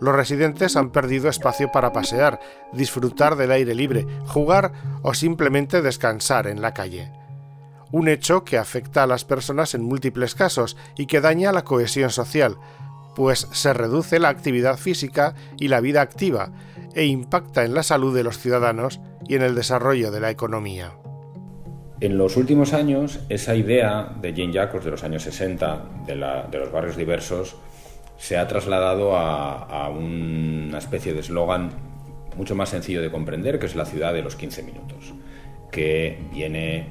Los 0.03 0.17
residentes 0.17 0.77
han 0.77 0.91
perdido 0.91 1.29
espacio 1.29 1.71
para 1.71 1.93
pasear, 1.93 2.41
disfrutar 2.73 3.37
del 3.37 3.53
aire 3.53 3.73
libre, 3.73 4.05
jugar 4.27 4.73
o 5.03 5.15
simplemente 5.15 5.81
descansar 5.81 6.49
en 6.49 6.61
la 6.61 6.75
calle. 6.75 7.13
Un 7.93 8.09
hecho 8.09 8.43
que 8.43 8.59
afecta 8.59 9.05
a 9.05 9.07
las 9.07 9.25
personas 9.25 9.75
en 9.75 9.85
múltiples 9.85 10.35
casos 10.35 10.77
y 10.97 11.07
que 11.07 11.21
daña 11.21 11.53
la 11.53 11.63
cohesión 11.63 12.11
social, 12.11 12.59
pues 13.15 13.47
se 13.53 13.73
reduce 13.75 14.19
la 14.19 14.29
actividad 14.29 14.77
física 14.77 15.37
y 15.57 15.69
la 15.69 15.79
vida 15.79 16.01
activa 16.01 16.51
e 16.95 17.05
impacta 17.05 17.65
en 17.65 17.73
la 17.73 17.85
salud 17.85 18.13
de 18.13 18.25
los 18.25 18.39
ciudadanos 18.39 19.01
y 19.29 19.35
en 19.35 19.43
el 19.43 19.55
desarrollo 19.55 20.11
de 20.11 20.21
la 20.21 20.31
economía. 20.31 20.93
En 22.03 22.19
los 22.19 22.37
últimos 22.37 22.73
años, 22.73 23.21
esa 23.29 23.55
idea 23.55 24.13
de 24.21 24.33
Jane 24.33 24.53
Jacobs 24.53 24.85
de 24.85 24.91
los 24.91 25.05
años 25.05 25.23
60, 25.23 25.85
de, 26.05 26.17
los 26.17 26.73
barrios 26.73 26.97
diversos, 26.97 27.55
se 28.17 28.37
ha 28.37 28.49
trasladado 28.49 29.17
a, 29.17 29.89
una 29.89 30.79
especie 30.79 31.15
de 31.15 31.21
eslogan 31.21 31.71
mucho 32.37 32.57
más 32.57 32.71
sencillo 32.71 33.01
de 33.03 33.11
comprender, 33.11 33.61
que 33.61 33.67
es 33.67 33.77
la 33.77 33.85
ciudad 33.85 34.13
de 34.13 34.23
los 34.23 34.35
15 34.35 34.65
minutos, 34.65 35.15
que 35.71 36.19
viene 36.33 36.89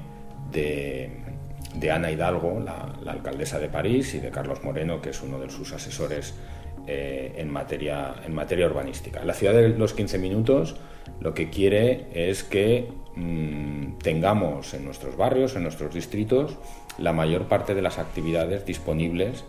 de, 0.54 1.92
Ana 1.92 2.10
Hidalgo, 2.10 2.62
la, 2.62 3.12
alcaldesa 3.12 3.60
de 3.60 3.68
París, 3.68 4.14
y 4.14 4.20
de 4.20 4.32
Carlos 4.32 4.64
Moreno, 4.64 5.02
que 5.02 5.10
es 5.10 5.22
uno 5.22 5.40
de 5.40 5.50
sus 5.50 5.74
asesores 5.74 6.36
eh, 6.88 7.34
en, 7.36 7.52
materia, 7.52 8.16
en 8.26 8.34
materia 8.34 8.66
urbanística. 8.66 9.26
La 9.26 9.34
ciudad 9.34 9.54
de 9.54 9.70
los 9.70 9.94
15 9.94 10.20
minutos 10.20 10.78
lo 11.20 11.34
que 11.34 11.50
quiere 11.50 12.08
es 12.14 12.44
que 12.44 12.90
mm, 13.16 14.00
tengamos 14.00 14.74
en 14.74 14.86
nuestros 14.86 15.16
barrios, 15.18 15.56
en 15.56 15.64
nuestros 15.64 15.94
distritos, 15.94 16.58
la 16.98 17.14
mayor 17.14 17.46
parte 17.46 17.76
de 17.76 17.82
las 17.82 18.00
actividades 18.00 18.66
disponibles 18.66 19.46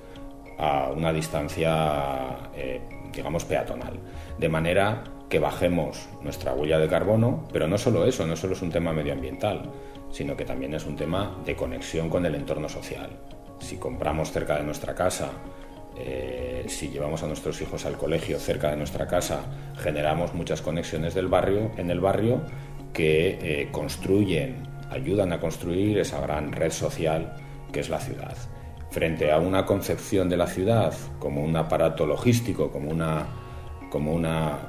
a 0.58 0.90
una 0.94 1.12
distancia, 1.12 2.50
eh, 2.54 2.80
digamos, 3.12 3.44
peatonal. 3.44 3.98
De 4.38 4.48
manera 4.48 5.04
que 5.28 5.38
bajemos 5.38 6.08
nuestra 6.22 6.52
huella 6.52 6.78
de 6.78 6.88
carbono, 6.88 7.48
pero 7.52 7.66
no 7.66 7.78
solo 7.78 8.04
eso, 8.04 8.26
no 8.26 8.36
solo 8.36 8.52
es 8.52 8.62
un 8.62 8.70
tema 8.70 8.92
medioambiental, 8.92 9.70
sino 10.10 10.36
que 10.36 10.44
también 10.44 10.74
es 10.74 10.84
un 10.84 10.94
tema 10.94 11.38
de 11.44 11.56
conexión 11.56 12.10
con 12.10 12.26
el 12.26 12.34
entorno 12.34 12.68
social. 12.68 13.10
Si 13.58 13.76
compramos 13.76 14.30
cerca 14.30 14.56
de 14.56 14.64
nuestra 14.64 14.94
casa, 14.94 15.30
eh, 15.96 16.64
si 16.68 16.88
llevamos 16.88 17.22
a 17.22 17.26
nuestros 17.26 17.60
hijos 17.60 17.84
al 17.84 17.96
colegio 17.96 18.38
cerca 18.38 18.70
de 18.70 18.76
nuestra 18.76 19.06
casa, 19.06 19.44
generamos 19.78 20.34
muchas 20.34 20.62
conexiones 20.62 21.14
del 21.14 21.28
barrio, 21.28 21.70
en 21.76 21.90
el 21.90 22.00
barrio 22.00 22.42
que 22.92 23.38
eh, 23.40 23.68
construyen, 23.70 24.62
ayudan 24.90 25.32
a 25.32 25.40
construir 25.40 25.98
esa 25.98 26.20
gran 26.20 26.52
red 26.52 26.70
social 26.70 27.34
que 27.72 27.80
es 27.80 27.88
la 27.88 28.00
ciudad. 28.00 28.36
Frente 28.90 29.32
a 29.32 29.38
una 29.38 29.64
concepción 29.64 30.28
de 30.28 30.36
la 30.36 30.46
ciudad 30.46 30.92
como 31.18 31.42
un 31.42 31.56
aparato 31.56 32.06
logístico, 32.06 32.70
como 32.70 32.90
una, 32.90 33.26
como 33.90 34.12
una 34.12 34.68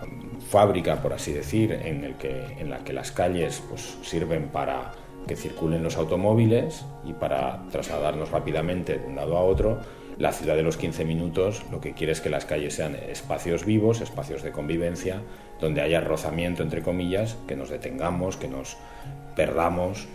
fábrica, 0.49 1.01
por 1.01 1.13
así 1.13 1.33
decir, 1.33 1.71
en, 1.73 2.03
el 2.03 2.15
que, 2.15 2.57
en 2.57 2.69
la 2.69 2.79
que 2.79 2.93
las 2.93 3.11
calles 3.11 3.61
pues, 3.69 3.97
sirven 4.01 4.49
para 4.49 4.91
que 5.27 5.35
circulen 5.35 5.83
los 5.83 5.97
automóviles 5.97 6.85
y 7.05 7.13
para 7.13 7.63
trasladarnos 7.71 8.31
rápidamente 8.31 8.99
de 8.99 9.05
un 9.05 9.15
lado 9.15 9.37
a 9.37 9.43
otro, 9.43 9.79
la 10.17 10.31
ciudad 10.31 10.55
de 10.55 10.63
los 10.63 10.77
15 10.77 11.05
minutos 11.05 11.63
lo 11.71 11.81
que 11.81 11.93
quiere 11.93 12.13
es 12.13 12.21
que 12.21 12.29
las 12.29 12.45
calles 12.45 12.75
sean 12.75 12.95
espacios 12.95 13.65
vivos, 13.65 14.01
espacios 14.01 14.43
de 14.43 14.51
convivencia, 14.51 15.21
donde 15.59 15.81
haya 15.81 16.01
rozamiento, 16.01 16.63
entre 16.63 16.81
comillas, 16.81 17.37
que 17.47 17.55
nos 17.55 17.69
detengamos, 17.69 18.37
que 18.37 18.47
nos 18.47 18.77
perdamos, 19.35 20.07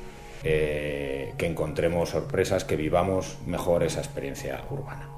eh, 0.45 1.33
que 1.37 1.47
encontremos 1.47 2.11
sorpresas, 2.11 2.64
que 2.64 2.76
vivamos 2.76 3.38
mejor 3.47 3.83
esa 3.83 4.00
experiencia 4.00 4.62
urbana. 4.71 5.09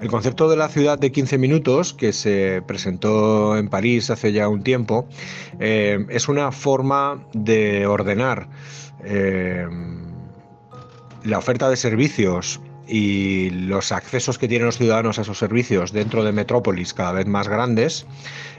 El 0.00 0.08
concepto 0.08 0.48
de 0.48 0.56
la 0.56 0.68
ciudad 0.68 0.98
de 0.98 1.10
15 1.10 1.38
minutos, 1.38 1.92
que 1.92 2.12
se 2.12 2.62
presentó 2.66 3.56
en 3.56 3.68
París 3.68 4.10
hace 4.10 4.32
ya 4.32 4.48
un 4.48 4.62
tiempo, 4.62 5.08
eh, 5.58 6.06
es 6.08 6.28
una 6.28 6.52
forma 6.52 7.24
de 7.32 7.86
ordenar 7.86 8.48
eh, 9.04 9.66
la 11.24 11.38
oferta 11.38 11.68
de 11.68 11.76
servicios 11.76 12.60
y 12.88 13.50
los 13.50 13.92
accesos 13.92 14.38
que 14.38 14.48
tienen 14.48 14.66
los 14.66 14.78
ciudadanos 14.78 15.18
a 15.18 15.22
esos 15.22 15.38
servicios 15.38 15.92
dentro 15.92 16.24
de 16.24 16.32
metrópolis 16.32 16.94
cada 16.94 17.12
vez 17.12 17.26
más 17.26 17.46
grandes, 17.46 18.06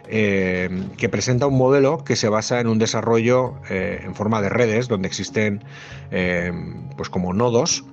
eh, 0.07 0.69
que 0.98 1.09
presenta 1.09 1.48
un 1.48 1.57
modelo 1.57 2.03
que 2.03 2.15
se 2.15 2.29
basa 2.29 2.59
en 2.59 2.67
un 2.67 2.77
desarrollo 2.77 3.55
eh, 3.69 4.01
en 4.03 4.13
forma 4.13 4.41
de 4.41 4.50
redes, 4.50 4.88
donde 4.88 5.07
existen 5.07 5.63
eh, 6.12 6.51
pues 6.95 7.09
como 7.09 7.33
nodos, 7.33 7.83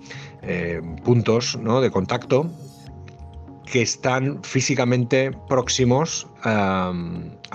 puntos 1.02 1.58
de 1.82 1.90
contacto 1.90 2.48
que 3.64 3.82
están 3.82 4.44
físicamente 4.44 5.32
próximos 5.48 6.28
a 6.44 6.92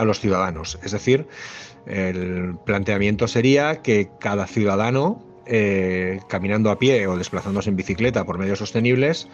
los 0.04 0.20
ciudadanos. 0.20 0.78
Es 0.84 0.92
decir, 0.92 1.26
el 1.86 2.58
planteamiento 2.66 3.30
sería 3.30 3.82
que 3.82 4.10
cada 4.20 4.46
ciudadano 4.46 5.31
eh, 5.46 6.20
caminando 6.28 6.70
a 6.72 6.80
pie 6.80 7.08
o 7.08 7.18
desplazándose 7.18 7.70
en 7.70 7.76
bicicleta 7.76 8.24
por 8.26 8.38
medios 8.38 8.60
sostenibles, 8.60 9.28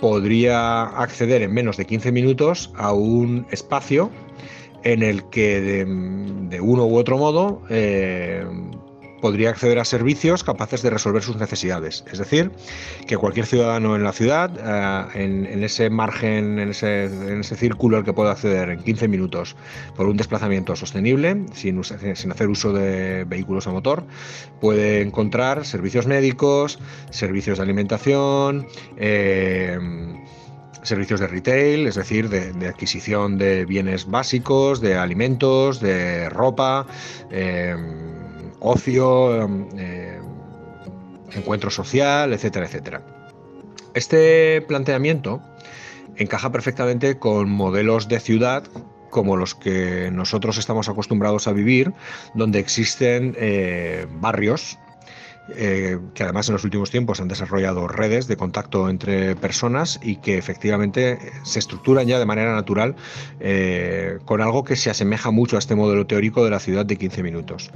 podría 0.00 0.82
acceder 0.82 1.42
en 1.42 1.52
menos 1.52 1.76
de 1.76 1.86
15 1.86 2.12
minutos 2.12 2.72
a 2.76 2.92
un 2.92 3.46
espacio 3.50 4.10
en 4.82 5.02
el 5.02 5.24
que 5.24 5.60
de, 5.60 6.60
uno 6.60 6.86
u 6.86 6.96
otro 6.96 7.18
modo 7.18 7.62
eh, 7.70 8.44
podría 9.24 9.48
acceder 9.48 9.78
a 9.78 9.86
servicios 9.86 10.44
capaces 10.44 10.82
de 10.82 10.90
resolver 10.90 11.22
sus 11.22 11.38
necesidades. 11.38 12.04
Es 12.12 12.18
decir, 12.18 12.50
que 13.06 13.16
cualquier 13.16 13.46
ciudadano 13.46 13.96
en 13.96 14.04
la 14.04 14.12
ciudad, 14.12 14.50
eh, 14.58 15.24
en, 15.24 15.64
ese 15.64 15.88
margen, 15.88 16.58
en 16.58 16.68
ese, 16.68 17.56
círculo 17.56 17.96
al 17.96 18.04
que 18.04 18.12
pueda 18.12 18.32
acceder 18.32 18.68
en 18.68 18.82
15 18.82 19.08
minutos 19.08 19.56
por 19.96 20.08
un 20.08 20.18
desplazamiento 20.18 20.76
sostenible, 20.76 21.46
sin, 21.54 21.80
hacer 21.80 22.48
uso 22.48 22.74
de 22.74 23.24
vehículos 23.24 23.66
a 23.66 23.70
motor, 23.70 24.04
puede 24.60 25.00
encontrar 25.00 25.64
servicios 25.64 26.06
médicos, 26.06 26.78
servicios 27.08 27.56
de 27.56 27.64
alimentación, 27.64 28.66
eh, 28.98 29.78
servicios 30.82 31.20
de 31.20 31.28
retail, 31.28 31.86
es 31.86 31.94
decir, 31.94 32.28
de, 32.28 32.68
adquisición 32.68 33.38
de 33.38 33.64
bienes 33.64 34.04
básicos, 34.04 34.82
de 34.82 34.98
alimentos, 34.98 35.80
de 35.80 36.28
ropa, 36.28 36.86
eh, 37.30 37.74
ocio, 38.64 39.42
em, 39.42 39.68
eh, 39.76 40.20
encuentro 41.34 41.70
social, 41.70 42.32
etcétera, 42.32 42.66
etcétera. 42.66 43.02
Este 43.94 44.62
planteamiento 44.62 45.40
encaja 46.16 46.50
perfectamente 46.50 47.18
con 47.18 47.50
modelos 47.50 48.08
de 48.08 48.20
ciudad 48.20 48.64
como 49.10 49.36
los 49.36 49.54
que 49.54 50.10
nosotros 50.10 50.58
estamos 50.58 50.88
acostumbrados 50.88 51.46
a 51.46 51.52
vivir, 51.52 51.92
donde 52.34 52.58
existen 52.58 53.36
eh, 53.38 54.08
barrios 54.20 54.76
eh, 55.50 55.98
que 56.14 56.22
además 56.22 56.48
en 56.48 56.54
los 56.54 56.64
últimos 56.64 56.90
tiempos 56.90 57.20
han 57.20 57.28
desarrollado 57.28 57.86
redes 57.86 58.26
de 58.26 58.36
contacto 58.36 58.88
entre 58.88 59.36
personas 59.36 60.00
y 60.02 60.16
que 60.16 60.38
efectivamente 60.38 61.18
se 61.42 61.58
estructuran 61.58 62.06
ya 62.06 62.18
de 62.18 62.24
manera 62.24 62.54
natural 62.54 62.94
eh, 63.40 64.18
con 64.24 64.40
algo 64.40 64.64
que 64.64 64.74
se 64.74 64.88
asemeja 64.88 65.30
mucho 65.30 65.56
a 65.56 65.58
este 65.58 65.74
modelo 65.74 66.06
teórico 66.06 66.44
de 66.44 66.50
la 66.50 66.60
ciudad 66.60 66.86
de 66.86 66.96
15 66.96 67.22
minutos. 67.22 67.70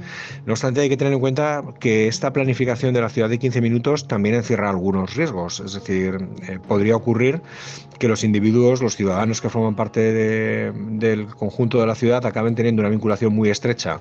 No 0.47 0.53
obstante, 0.53 0.81
hay 0.81 0.89
que 0.89 0.97
tener 0.97 1.13
en 1.13 1.19
cuenta 1.19 1.63
que 1.79 2.07
esta 2.07 2.33
planificación 2.33 2.93
de 2.93 3.01
la 3.01 3.09
ciudad 3.09 3.29
de 3.29 3.37
15 3.37 3.61
minutos 3.61 4.07
también 4.07 4.35
encierra 4.35 4.69
algunos 4.69 5.15
riesgos, 5.15 5.59
es 5.59 5.73
decir, 5.73 6.17
eh, 6.47 6.57
podría 6.67 6.95
ocurrir 6.95 7.41
que 7.99 8.07
los 8.07 8.23
individuos, 8.23 8.81
los 8.81 8.95
ciudadanos 8.95 9.41
que 9.41 9.49
forman 9.49 9.75
parte 9.75 9.99
del 10.71 11.27
conjunto 11.27 11.79
de 11.79 11.87
la 11.87 11.95
ciudad 11.95 12.25
acaben 12.25 12.55
teniendo 12.55 12.81
una 12.81 12.89
vinculación 12.89 13.33
muy 13.33 13.49
estrecha 13.49 13.99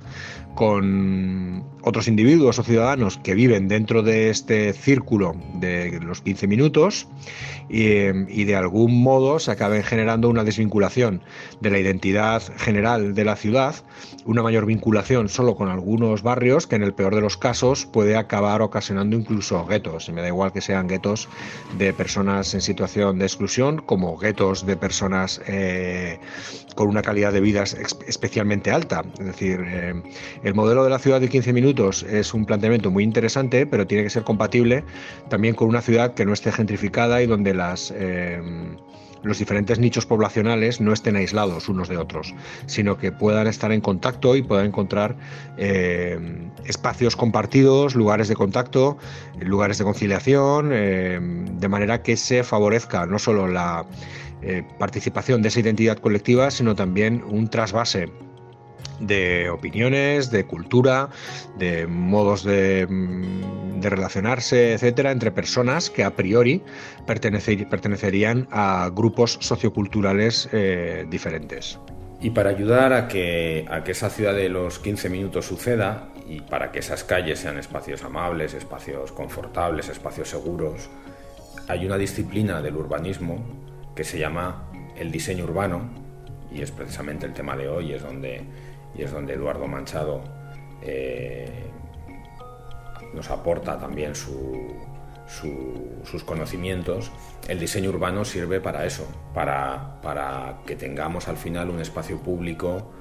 con 0.54 1.64
otros 1.82 2.08
individuos 2.08 2.58
o 2.58 2.62
ciudadanos 2.62 3.18
que 3.18 3.34
viven 3.34 3.68
dentro 3.68 4.02
de 4.02 4.30
este 4.30 4.72
círculo 4.72 5.34
de 5.54 6.00
los 6.00 6.20
15 6.20 6.46
minutos 6.46 7.08
y, 7.68 8.44
de 8.44 8.56
algún 8.56 9.02
modo 9.02 9.38
se 9.38 9.50
acaben 9.50 9.82
generando 9.82 10.28
una 10.28 10.44
desvinculación 10.44 11.22
de 11.60 11.70
la 11.70 11.78
identidad 11.78 12.42
general 12.56 13.14
de 13.14 13.24
la 13.24 13.36
ciudad, 13.36 13.74
una 14.24 14.42
mayor 14.42 14.66
vinculación 14.66 15.28
solo 15.28 15.54
con 15.54 15.68
algunos 15.68 16.22
barrios 16.22 16.66
que 16.66 16.76
en 16.76 16.82
el 16.82 16.94
peor 16.94 17.14
de 17.14 17.20
los 17.20 17.36
casos 17.36 17.86
puede 17.86 18.16
acabar 18.16 18.62
ocasionando 18.62 19.16
incluso 19.16 19.64
guetos. 19.66 20.08
Me 20.10 20.22
da 20.22 20.28
igual 20.28 20.52
que 20.52 20.60
sean 20.60 20.88
guetos 20.88 21.28
de 21.76 21.92
personas 21.92 22.54
en 22.54 22.60
situación 22.60 23.18
de 23.18 23.26
exclusión 23.26 23.82
como 23.88 24.18
guetos 24.18 24.66
de 24.66 24.76
personas 24.76 25.40
eh, 25.46 26.20
con 26.74 26.88
una 26.88 27.00
calidad 27.00 27.32
de 27.32 27.40
vida 27.40 27.62
especialmente 27.62 28.70
alta. 28.70 29.02
Es 29.18 29.26
decir, 29.26 29.60
eh, 29.66 29.94
el 30.44 30.54
modelo 30.54 30.84
de 30.84 30.90
la 30.90 30.98
ciudad 30.98 31.22
de 31.22 31.28
15 31.30 31.54
minutos 31.54 32.02
es 32.02 32.34
un 32.34 32.44
planteamiento 32.44 32.90
muy 32.90 33.02
interesante, 33.02 33.66
pero 33.66 33.86
tiene 33.86 34.04
que 34.04 34.10
ser 34.10 34.24
compatible 34.24 34.84
también 35.30 35.54
con 35.54 35.68
una 35.68 35.80
ciudad 35.80 36.12
que 36.12 36.26
no 36.26 36.34
esté 36.34 36.52
gentrificada 36.52 37.22
y 37.22 37.26
donde 37.26 37.54
las, 37.54 37.90
eh, 37.96 38.42
los 39.22 39.38
diferentes 39.38 39.78
nichos 39.78 40.06
poblacionales 40.06 40.80
no 40.80 40.92
estén 40.92 41.16
aislados 41.16 41.68
unos 41.68 41.88
de 41.88 41.96
otros, 41.96 42.34
sino 42.66 42.96
que 42.98 43.12
puedan 43.12 43.46
estar 43.46 43.72
en 43.72 43.80
contacto 43.80 44.36
y 44.36 44.42
puedan 44.42 44.66
encontrar 44.66 45.16
eh, 45.56 46.18
espacios 46.64 47.16
compartidos, 47.16 47.94
lugares 47.94 48.28
de 48.28 48.36
contacto, 48.36 48.98
lugares 49.40 49.78
de 49.78 49.84
conciliación, 49.84 50.70
eh, 50.72 51.18
de 51.20 51.68
manera 51.68 52.02
que 52.02 52.16
se 52.16 52.44
favorezca 52.44 53.06
no 53.06 53.18
solo 53.18 53.48
la 53.48 53.86
participación 54.78 55.42
de 55.42 55.48
esa 55.48 55.58
identidad 55.58 55.98
colectiva, 55.98 56.52
sino 56.52 56.76
también 56.76 57.24
un 57.26 57.48
trasvase 57.48 58.08
de 59.00 59.50
opiniones, 59.50 60.30
de 60.30 60.44
cultura, 60.44 61.08
de 61.58 61.86
modos 61.86 62.44
de, 62.44 62.86
mm, 62.88 63.82
relacionarse, 63.82 64.72
etcétera, 64.72 65.12
entre 65.12 65.30
personas 65.30 65.90
que 65.90 66.04
a 66.04 66.10
priori 66.10 66.62
pertenecerían 67.06 68.48
a 68.50 68.90
grupos 68.92 69.38
socioculturales 69.40 70.48
eh, 70.52 71.06
diferentes. 71.08 71.78
Y 72.20 72.30
para 72.30 72.50
ayudar 72.50 72.92
a 72.92 73.06
que, 73.06 73.64
a 73.70 73.84
que 73.84 73.92
esa 73.92 74.10
ciudad 74.10 74.34
de 74.34 74.48
los 74.48 74.80
15 74.80 75.08
minutos 75.08 75.46
suceda 75.46 76.08
y 76.26 76.40
para 76.40 76.72
que 76.72 76.80
esas 76.80 77.04
calles 77.04 77.38
sean 77.38 77.58
espacios 77.58 78.02
amables, 78.02 78.54
espacios 78.54 79.12
confortables, 79.12 79.88
espacios 79.88 80.28
seguros, 80.28 80.90
hay 81.68 81.86
una 81.86 81.96
disciplina 81.96 82.60
del 82.60 82.76
urbanismo 82.76 83.46
que 83.94 84.02
se 84.02 84.18
llama 84.18 84.68
el 84.96 85.12
diseño 85.12 85.44
urbano 85.44 85.88
y 86.50 86.62
es 86.62 86.70
precisamente 86.70 87.26
el 87.26 87.34
tema 87.34 87.56
de 87.56 87.68
hoy, 87.68 87.92
es 87.92 88.02
donde 88.02 88.42
y 88.94 89.02
es 89.02 89.12
donde 89.12 89.34
Eduardo 89.34 89.66
Manchado 89.66 90.22
eh, 90.82 91.70
nos 93.14 93.30
aporta 93.30 93.78
también 93.78 94.14
sus 94.14 94.34
conocimientos, 96.24 97.10
el 97.48 97.58
diseño 97.58 97.90
urbano 97.90 98.24
sirve 98.24 98.60
para 98.60 98.84
eso, 98.84 99.06
para, 99.34 100.00
para, 100.02 100.60
que 100.66 100.76
tengamos 100.76 101.28
al 101.28 101.36
final 101.36 101.70
un 101.70 101.80
espacio 101.80 102.18
público 102.18 102.92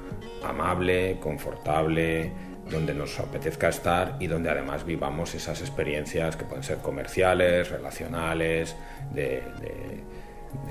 amable, 0.43 1.19
confortable, 1.19 2.32
donde 2.69 2.93
nos 2.93 3.19
apetezca 3.19 3.69
estar 3.69 4.17
y 4.19 4.28
donde 4.28 4.50
además 4.50 4.86
vivamos 4.86 5.34
esas 5.36 5.62
experiencias 5.62 6.36
que 6.36 6.45
pueden 6.45 6.63
ser 6.63 6.80
comerciales, 6.80 7.69
relacionales, 7.69 8.76
de, 9.13 9.43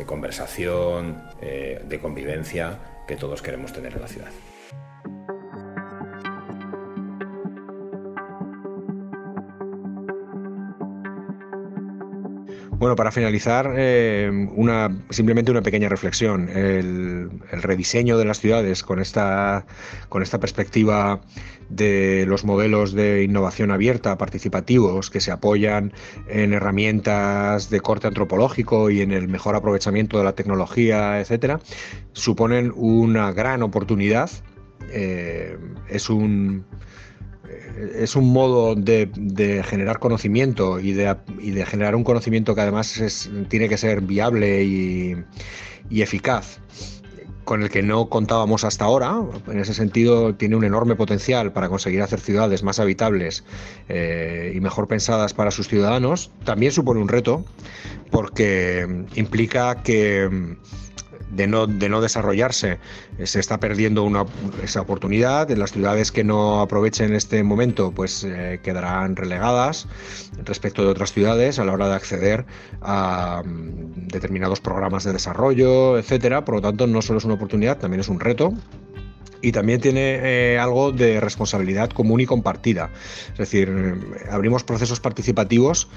conversación, 0.05 1.23
eh, 1.41 1.83
de 1.87 1.99
convivencia 1.99 2.79
que 3.07 3.17
todos 3.17 3.43
queremos 3.43 3.73
tener 3.73 3.95
en 3.95 4.01
la 4.01 4.09
ciudad. 4.09 4.31
Bueno, 12.79 12.95
para 12.95 13.11
finalizar, 13.11 13.73
eh, 13.75 14.31
una, 14.55 14.95
simplemente 15.09 15.51
una 15.51 15.63
pequeña 15.63 15.89
reflexión. 15.89 16.51
El, 16.51 17.31
rediseño 17.51 18.19
de 18.19 18.27
las 18.27 18.41
ciudades 18.41 18.83
con 18.83 19.01
esta, 19.01 19.65
con 20.11 20.23
esta 20.23 20.39
perspectiva 20.39 21.23
de 21.71 22.27
los 22.29 22.45
modelos 22.45 22.93
de 22.93 23.23
innovación 23.23 23.71
abierta, 23.71 24.19
participativos, 24.19 25.09
que 25.09 25.23
se 25.23 25.31
apoyan 25.33 25.95
en 26.29 26.53
herramientas 26.53 27.71
de 27.71 27.81
corte 27.81 28.09
antropológico 28.09 28.91
y 28.91 29.01
en 29.01 29.11
el 29.11 29.27
mejor 29.27 29.57
aprovechamiento 29.57 30.19
de 30.19 30.25
la 30.25 30.35
tecnología, 30.35 31.19
etcétera, 31.19 31.61
suponen 32.13 32.75
una 32.77 33.33
gran 33.33 33.63
oportunidad. 33.63 34.31
Eh, 34.93 35.57
es 35.89 36.11
un 36.11 36.67
es 37.95 38.17
un 38.17 38.33
modo 38.33 38.75
de, 38.75 39.63
generar 39.65 39.99
conocimiento 39.99 40.81
y 40.81 40.93
de, 40.93 41.17
generar 41.67 41.95
un 41.95 42.05
conocimiento 42.05 42.55
que 42.55 42.61
además 42.63 43.29
tiene 43.49 43.69
que 43.69 43.77
ser 43.77 44.01
viable 44.01 44.65
y, 44.65 45.17
eficaz 45.91 46.59
con 47.45 47.63
el 47.63 47.71
que 47.71 47.81
no 47.81 48.09
contábamos 48.09 48.65
hasta 48.65 48.85
ahora. 48.85 49.23
En 49.47 49.61
ese 49.61 49.73
sentido, 49.73 50.35
tiene 50.35 50.57
un 50.57 50.65
enorme 50.65 50.97
potencial 50.97 51.53
para 51.53 51.69
conseguir 51.69 52.03
hacer 52.03 52.19
ciudades 52.19 52.65
más 52.65 52.81
habitables 52.81 53.45
eh, 53.89 54.53
y 54.53 54.61
mejor 54.61 54.89
pensadas 54.89 55.33
para 55.33 55.53
sus 55.53 55.69
ciudadanos. 55.69 56.33
También 56.43 56.73
supone 56.73 57.01
un 57.01 57.07
reto 57.07 57.45
porque 58.11 59.05
implica 59.15 59.83
que 59.85 60.57
de 61.31 61.47
no, 61.47 61.67
de 61.67 61.89
no 61.89 62.01
desarrollarse. 62.01 62.79
Eh, 63.19 63.27
se 63.27 63.41
está 63.41 63.59
perdiendo 63.59 64.03
una, 64.05 64.25
esa 64.63 64.81
oportunidad. 64.81 65.49
Las 65.51 65.73
ciudades 65.73 66.13
que 66.13 66.25
no 66.25 66.61
aprovechen 66.61 67.15
este 67.15 67.43
momento, 67.43 67.93
pues 67.93 68.25
eh, 68.25 68.61
quedarán 68.63 69.17
relegadas 69.17 69.89
respecto 70.45 70.83
de 70.83 70.89
otras 70.89 71.13
ciudades 71.13 71.59
a 71.59 71.65
la 71.65 71.73
hora 71.73 71.89
de 71.89 71.95
acceder 71.95 72.47
a 72.81 73.43
mm, 73.45 74.09
determinados 74.09 74.61
programas 74.61 75.05
de 75.05 75.13
desarrollo, 75.13 75.99
etcétera. 75.99 76.45
Por 76.45 76.57
lo 76.57 76.63
tanto, 76.63 76.87
no 76.87 77.03
solo 77.03 77.19
es 77.19 77.25
una 77.25 77.35
oportunidad, 77.35 77.79
también 77.79 78.01
es 78.01 78.09
un 78.09 78.21
reto 78.21 78.53
y 79.43 79.53
también 79.53 79.81
tiene 79.81 80.21
eh, 80.23 80.59
algo 80.59 80.93
de 80.93 81.21
responsabilidad 81.21 81.91
común 81.91 82.21
y 82.21 82.27
compartida. 82.27 82.91
Es 83.33 83.39
decir, 83.39 83.71
abrimos 84.31 84.65
procesos 84.65 85.01
participativos 85.01 85.89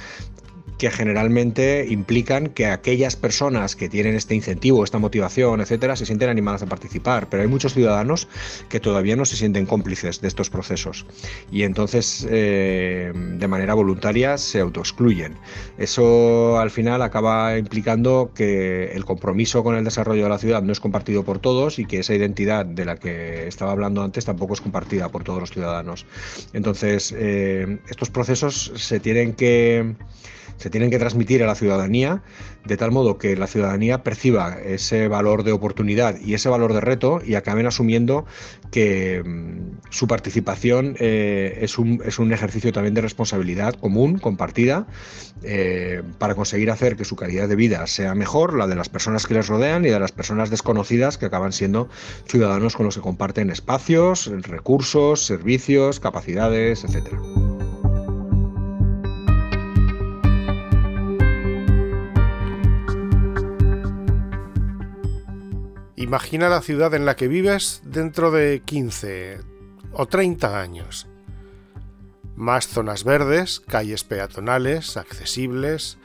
que 0.80 0.90
generalmente 0.90 1.86
implican 1.90 2.48
que 2.48 2.66
aquellas 2.66 3.18
personas 3.18 3.76
que 3.76 3.90
tienen 3.90 4.16
este 4.16 4.34
incentivo, 4.34 4.84
esta 4.84 4.98
motivación, 4.98 5.60
etcétera, 5.60 5.98
se 5.98 6.06
sienten 6.06 6.30
animadas 6.30 6.64
a 6.64 6.68
participar. 6.68 7.28
Pero 7.30 7.44
hay 7.44 7.50
muchos 7.50 7.74
ciudadanos 7.74 8.30
que 8.70 8.80
todavía 8.80 9.18
no 9.18 9.26
se 9.26 9.36
sienten 9.36 9.66
cómplices 9.66 10.22
de 10.22 10.30
estos 10.30 10.50
procesos 10.50 11.06
y 11.52 11.64
entonces 11.64 12.26
eh, 12.30 13.12
de 13.14 13.48
manera 13.48 13.74
voluntaria 13.74 14.38
se 14.38 14.62
autoexcluyen. 14.62 15.36
Eso 15.78 16.58
al 16.58 16.72
final 16.72 17.02
acaba 17.02 17.58
implicando 17.58 18.32
que 18.34 18.94
el 18.94 19.04
compromiso 19.04 19.64
con 19.64 19.76
el 19.76 19.84
desarrollo 19.84 20.24
de 20.24 20.30
la 20.30 20.38
ciudad 20.38 20.64
no 20.64 20.72
es 20.72 20.80
compartido 20.80 21.24
por 21.24 21.40
todos 21.40 21.78
y 21.78 21.86
que 21.86 22.00
esa 22.00 22.16
identidad 22.16 22.66
de 22.66 22.86
la 22.86 22.96
que 22.96 23.48
estaba 23.48 23.74
hablando 23.74 24.02
antes 24.02 24.24
tampoco 24.24 24.54
es 24.54 24.62
compartida 24.62 25.10
por 25.10 25.26
todos 25.26 25.42
los 25.42 25.52
ciudadanos. 25.52 26.06
Entonces, 26.54 27.14
eh, 27.18 27.80
estos 27.90 28.10
procesos 28.10 28.72
se 28.76 29.02
tienen 29.02 29.34
que 29.34 29.96
se 30.60 30.70
tienen 30.70 30.92
que 30.92 31.00
transmitir 31.00 31.42
a 31.42 31.48
la 31.48 31.56
ciudadanía 31.56 32.22
de 32.66 32.78
tal 32.78 32.92
modo 32.92 33.18
que 33.18 33.36
la 33.36 33.48
ciudadanía 33.48 34.04
perciba 34.04 34.58
ese 34.64 35.08
valor 35.08 35.44
de 35.44 35.54
oportunidad 35.54 36.20
y 36.20 36.34
ese 36.34 36.50
valor 36.50 36.74
de 36.74 36.82
reto 36.82 37.22
y 37.26 37.36
acaben 37.36 37.66
asumiendo 37.66 38.26
que 38.70 39.24
mm, 39.26 39.90
su 39.90 40.08
participación 40.08 40.96
eh, 41.00 41.60
es, 41.62 41.78
un, 41.78 42.02
es, 42.06 42.20
un, 42.20 42.32
ejercicio 42.34 42.72
también 42.72 42.94
de 42.94 43.02
responsabilidad 43.02 43.74
común, 43.74 44.20
compartida, 44.20 44.88
eh, 45.42 46.04
para 46.20 46.36
conseguir 46.36 46.70
hacer 46.70 46.96
que 46.96 47.06
su 47.06 47.16
calidad 47.16 47.48
de 47.48 47.56
vida 47.56 47.88
sea 47.88 48.14
mejor, 48.14 48.56
la 48.56 48.68
de 48.68 48.76
las 48.76 48.90
personas 48.90 49.26
que 49.26 49.34
les 49.34 49.48
rodean 49.48 49.86
y 49.86 49.90
de 49.90 50.00
las 50.00 50.12
personas 50.12 50.50
desconocidas 50.50 51.18
que 51.18 51.26
acaban 51.26 51.54
siendo 51.54 51.90
ciudadanos 52.28 52.76
con 52.76 52.86
los 52.86 52.96
que 52.96 53.02
comparten 53.02 53.50
espacios, 53.50 54.30
recursos, 54.44 55.26
servicios, 55.26 56.00
capacidades, 56.00 56.84
etcétera. 56.84 57.18
Imagina 66.10 66.50
la 66.50 66.64
ciudad 66.64 66.96
en 66.96 67.06
la 67.06 67.16
que 67.16 67.28
vives 67.28 67.84
dentro 67.86 68.32
de 68.32 68.64
15 68.66 69.42
o 69.94 70.08
30 70.08 70.60
años. 70.60 71.06
Más 72.36 72.68
zonas 72.68 73.04
verdes, 73.04 73.60
calles 73.60 74.04
peatonales, 74.06 74.98
accesibles, 74.98 76.00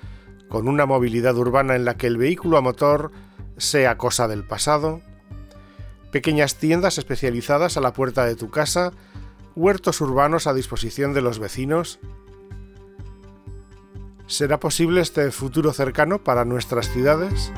con 0.50 0.68
una 0.68 0.84
movilidad 0.84 1.34
urbana 1.38 1.74
en 1.74 1.86
la 1.86 1.96
que 1.96 2.06
el 2.06 2.18
vehículo 2.18 2.58
a 2.58 2.60
motor 2.60 3.12
sea 3.56 3.96
cosa 3.96 4.28
del 4.28 4.44
pasado, 4.44 5.00
pequeñas 6.12 6.56
tiendas 6.56 6.98
especializadas 6.98 7.78
a 7.78 7.80
la 7.80 7.94
puerta 7.94 8.26
de 8.26 8.36
tu 8.36 8.50
casa, 8.50 8.92
huertos 9.56 10.02
urbanos 10.02 10.46
a 10.46 10.52
disposición 10.52 11.14
de 11.14 11.22
los 11.22 11.38
vecinos. 11.38 11.98
¿Será 14.26 14.60
posible 14.60 15.00
este 15.00 15.30
futuro 15.30 15.72
cercano 15.72 16.22
para 16.22 16.44
nuestras 16.44 16.90
ciudades? 16.90 17.50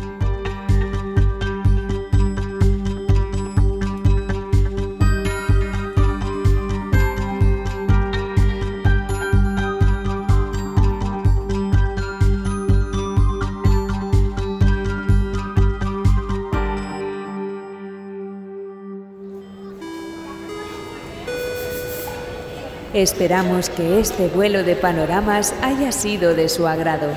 Esperamos 22.96 23.68
que 23.68 24.00
este 24.00 24.26
vuelo 24.28 24.64
de 24.64 24.74
panoramas 24.74 25.54
haya 25.60 25.92
sido 25.92 26.34
de 26.34 26.48
su 26.48 26.66
agrado. 26.66 27.08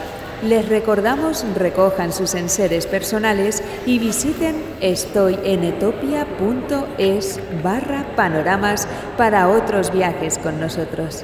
Les 0.44 0.68
recordamos 0.68 1.46
recojan 1.56 2.12
sus 2.12 2.36
enseres 2.36 2.86
personales 2.86 3.63
y 3.86 3.98
visiten 3.98 4.62
estoyenetopia.es 4.82 7.39
barra 7.63 8.06
panoramas 8.18 8.89
para 9.18 9.48
otros 9.48 9.94
viajes 9.94 10.38
con 10.38 10.60
nosotros. 10.60 11.24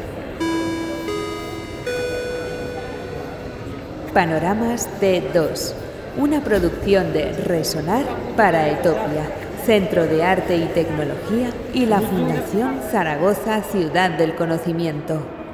Panoramas 4.13 4.87
T2, 5.01 5.73
una 6.15 6.41
producción 6.41 7.11
de 7.11 7.33
Resonar 7.33 8.05
para 8.37 8.69
Etopia 8.69 9.44
Centro 9.65 10.05
de 10.05 10.23
Arte 10.23 10.57
y 10.57 10.65
Tecnología 10.65 11.49
y 11.73 11.87
la 11.87 11.99
Fundación 11.99 12.81
Zaragoza 12.91 13.63
Ciudad 13.63 14.11
del 14.11 14.35
Conocimiento. 14.35 15.44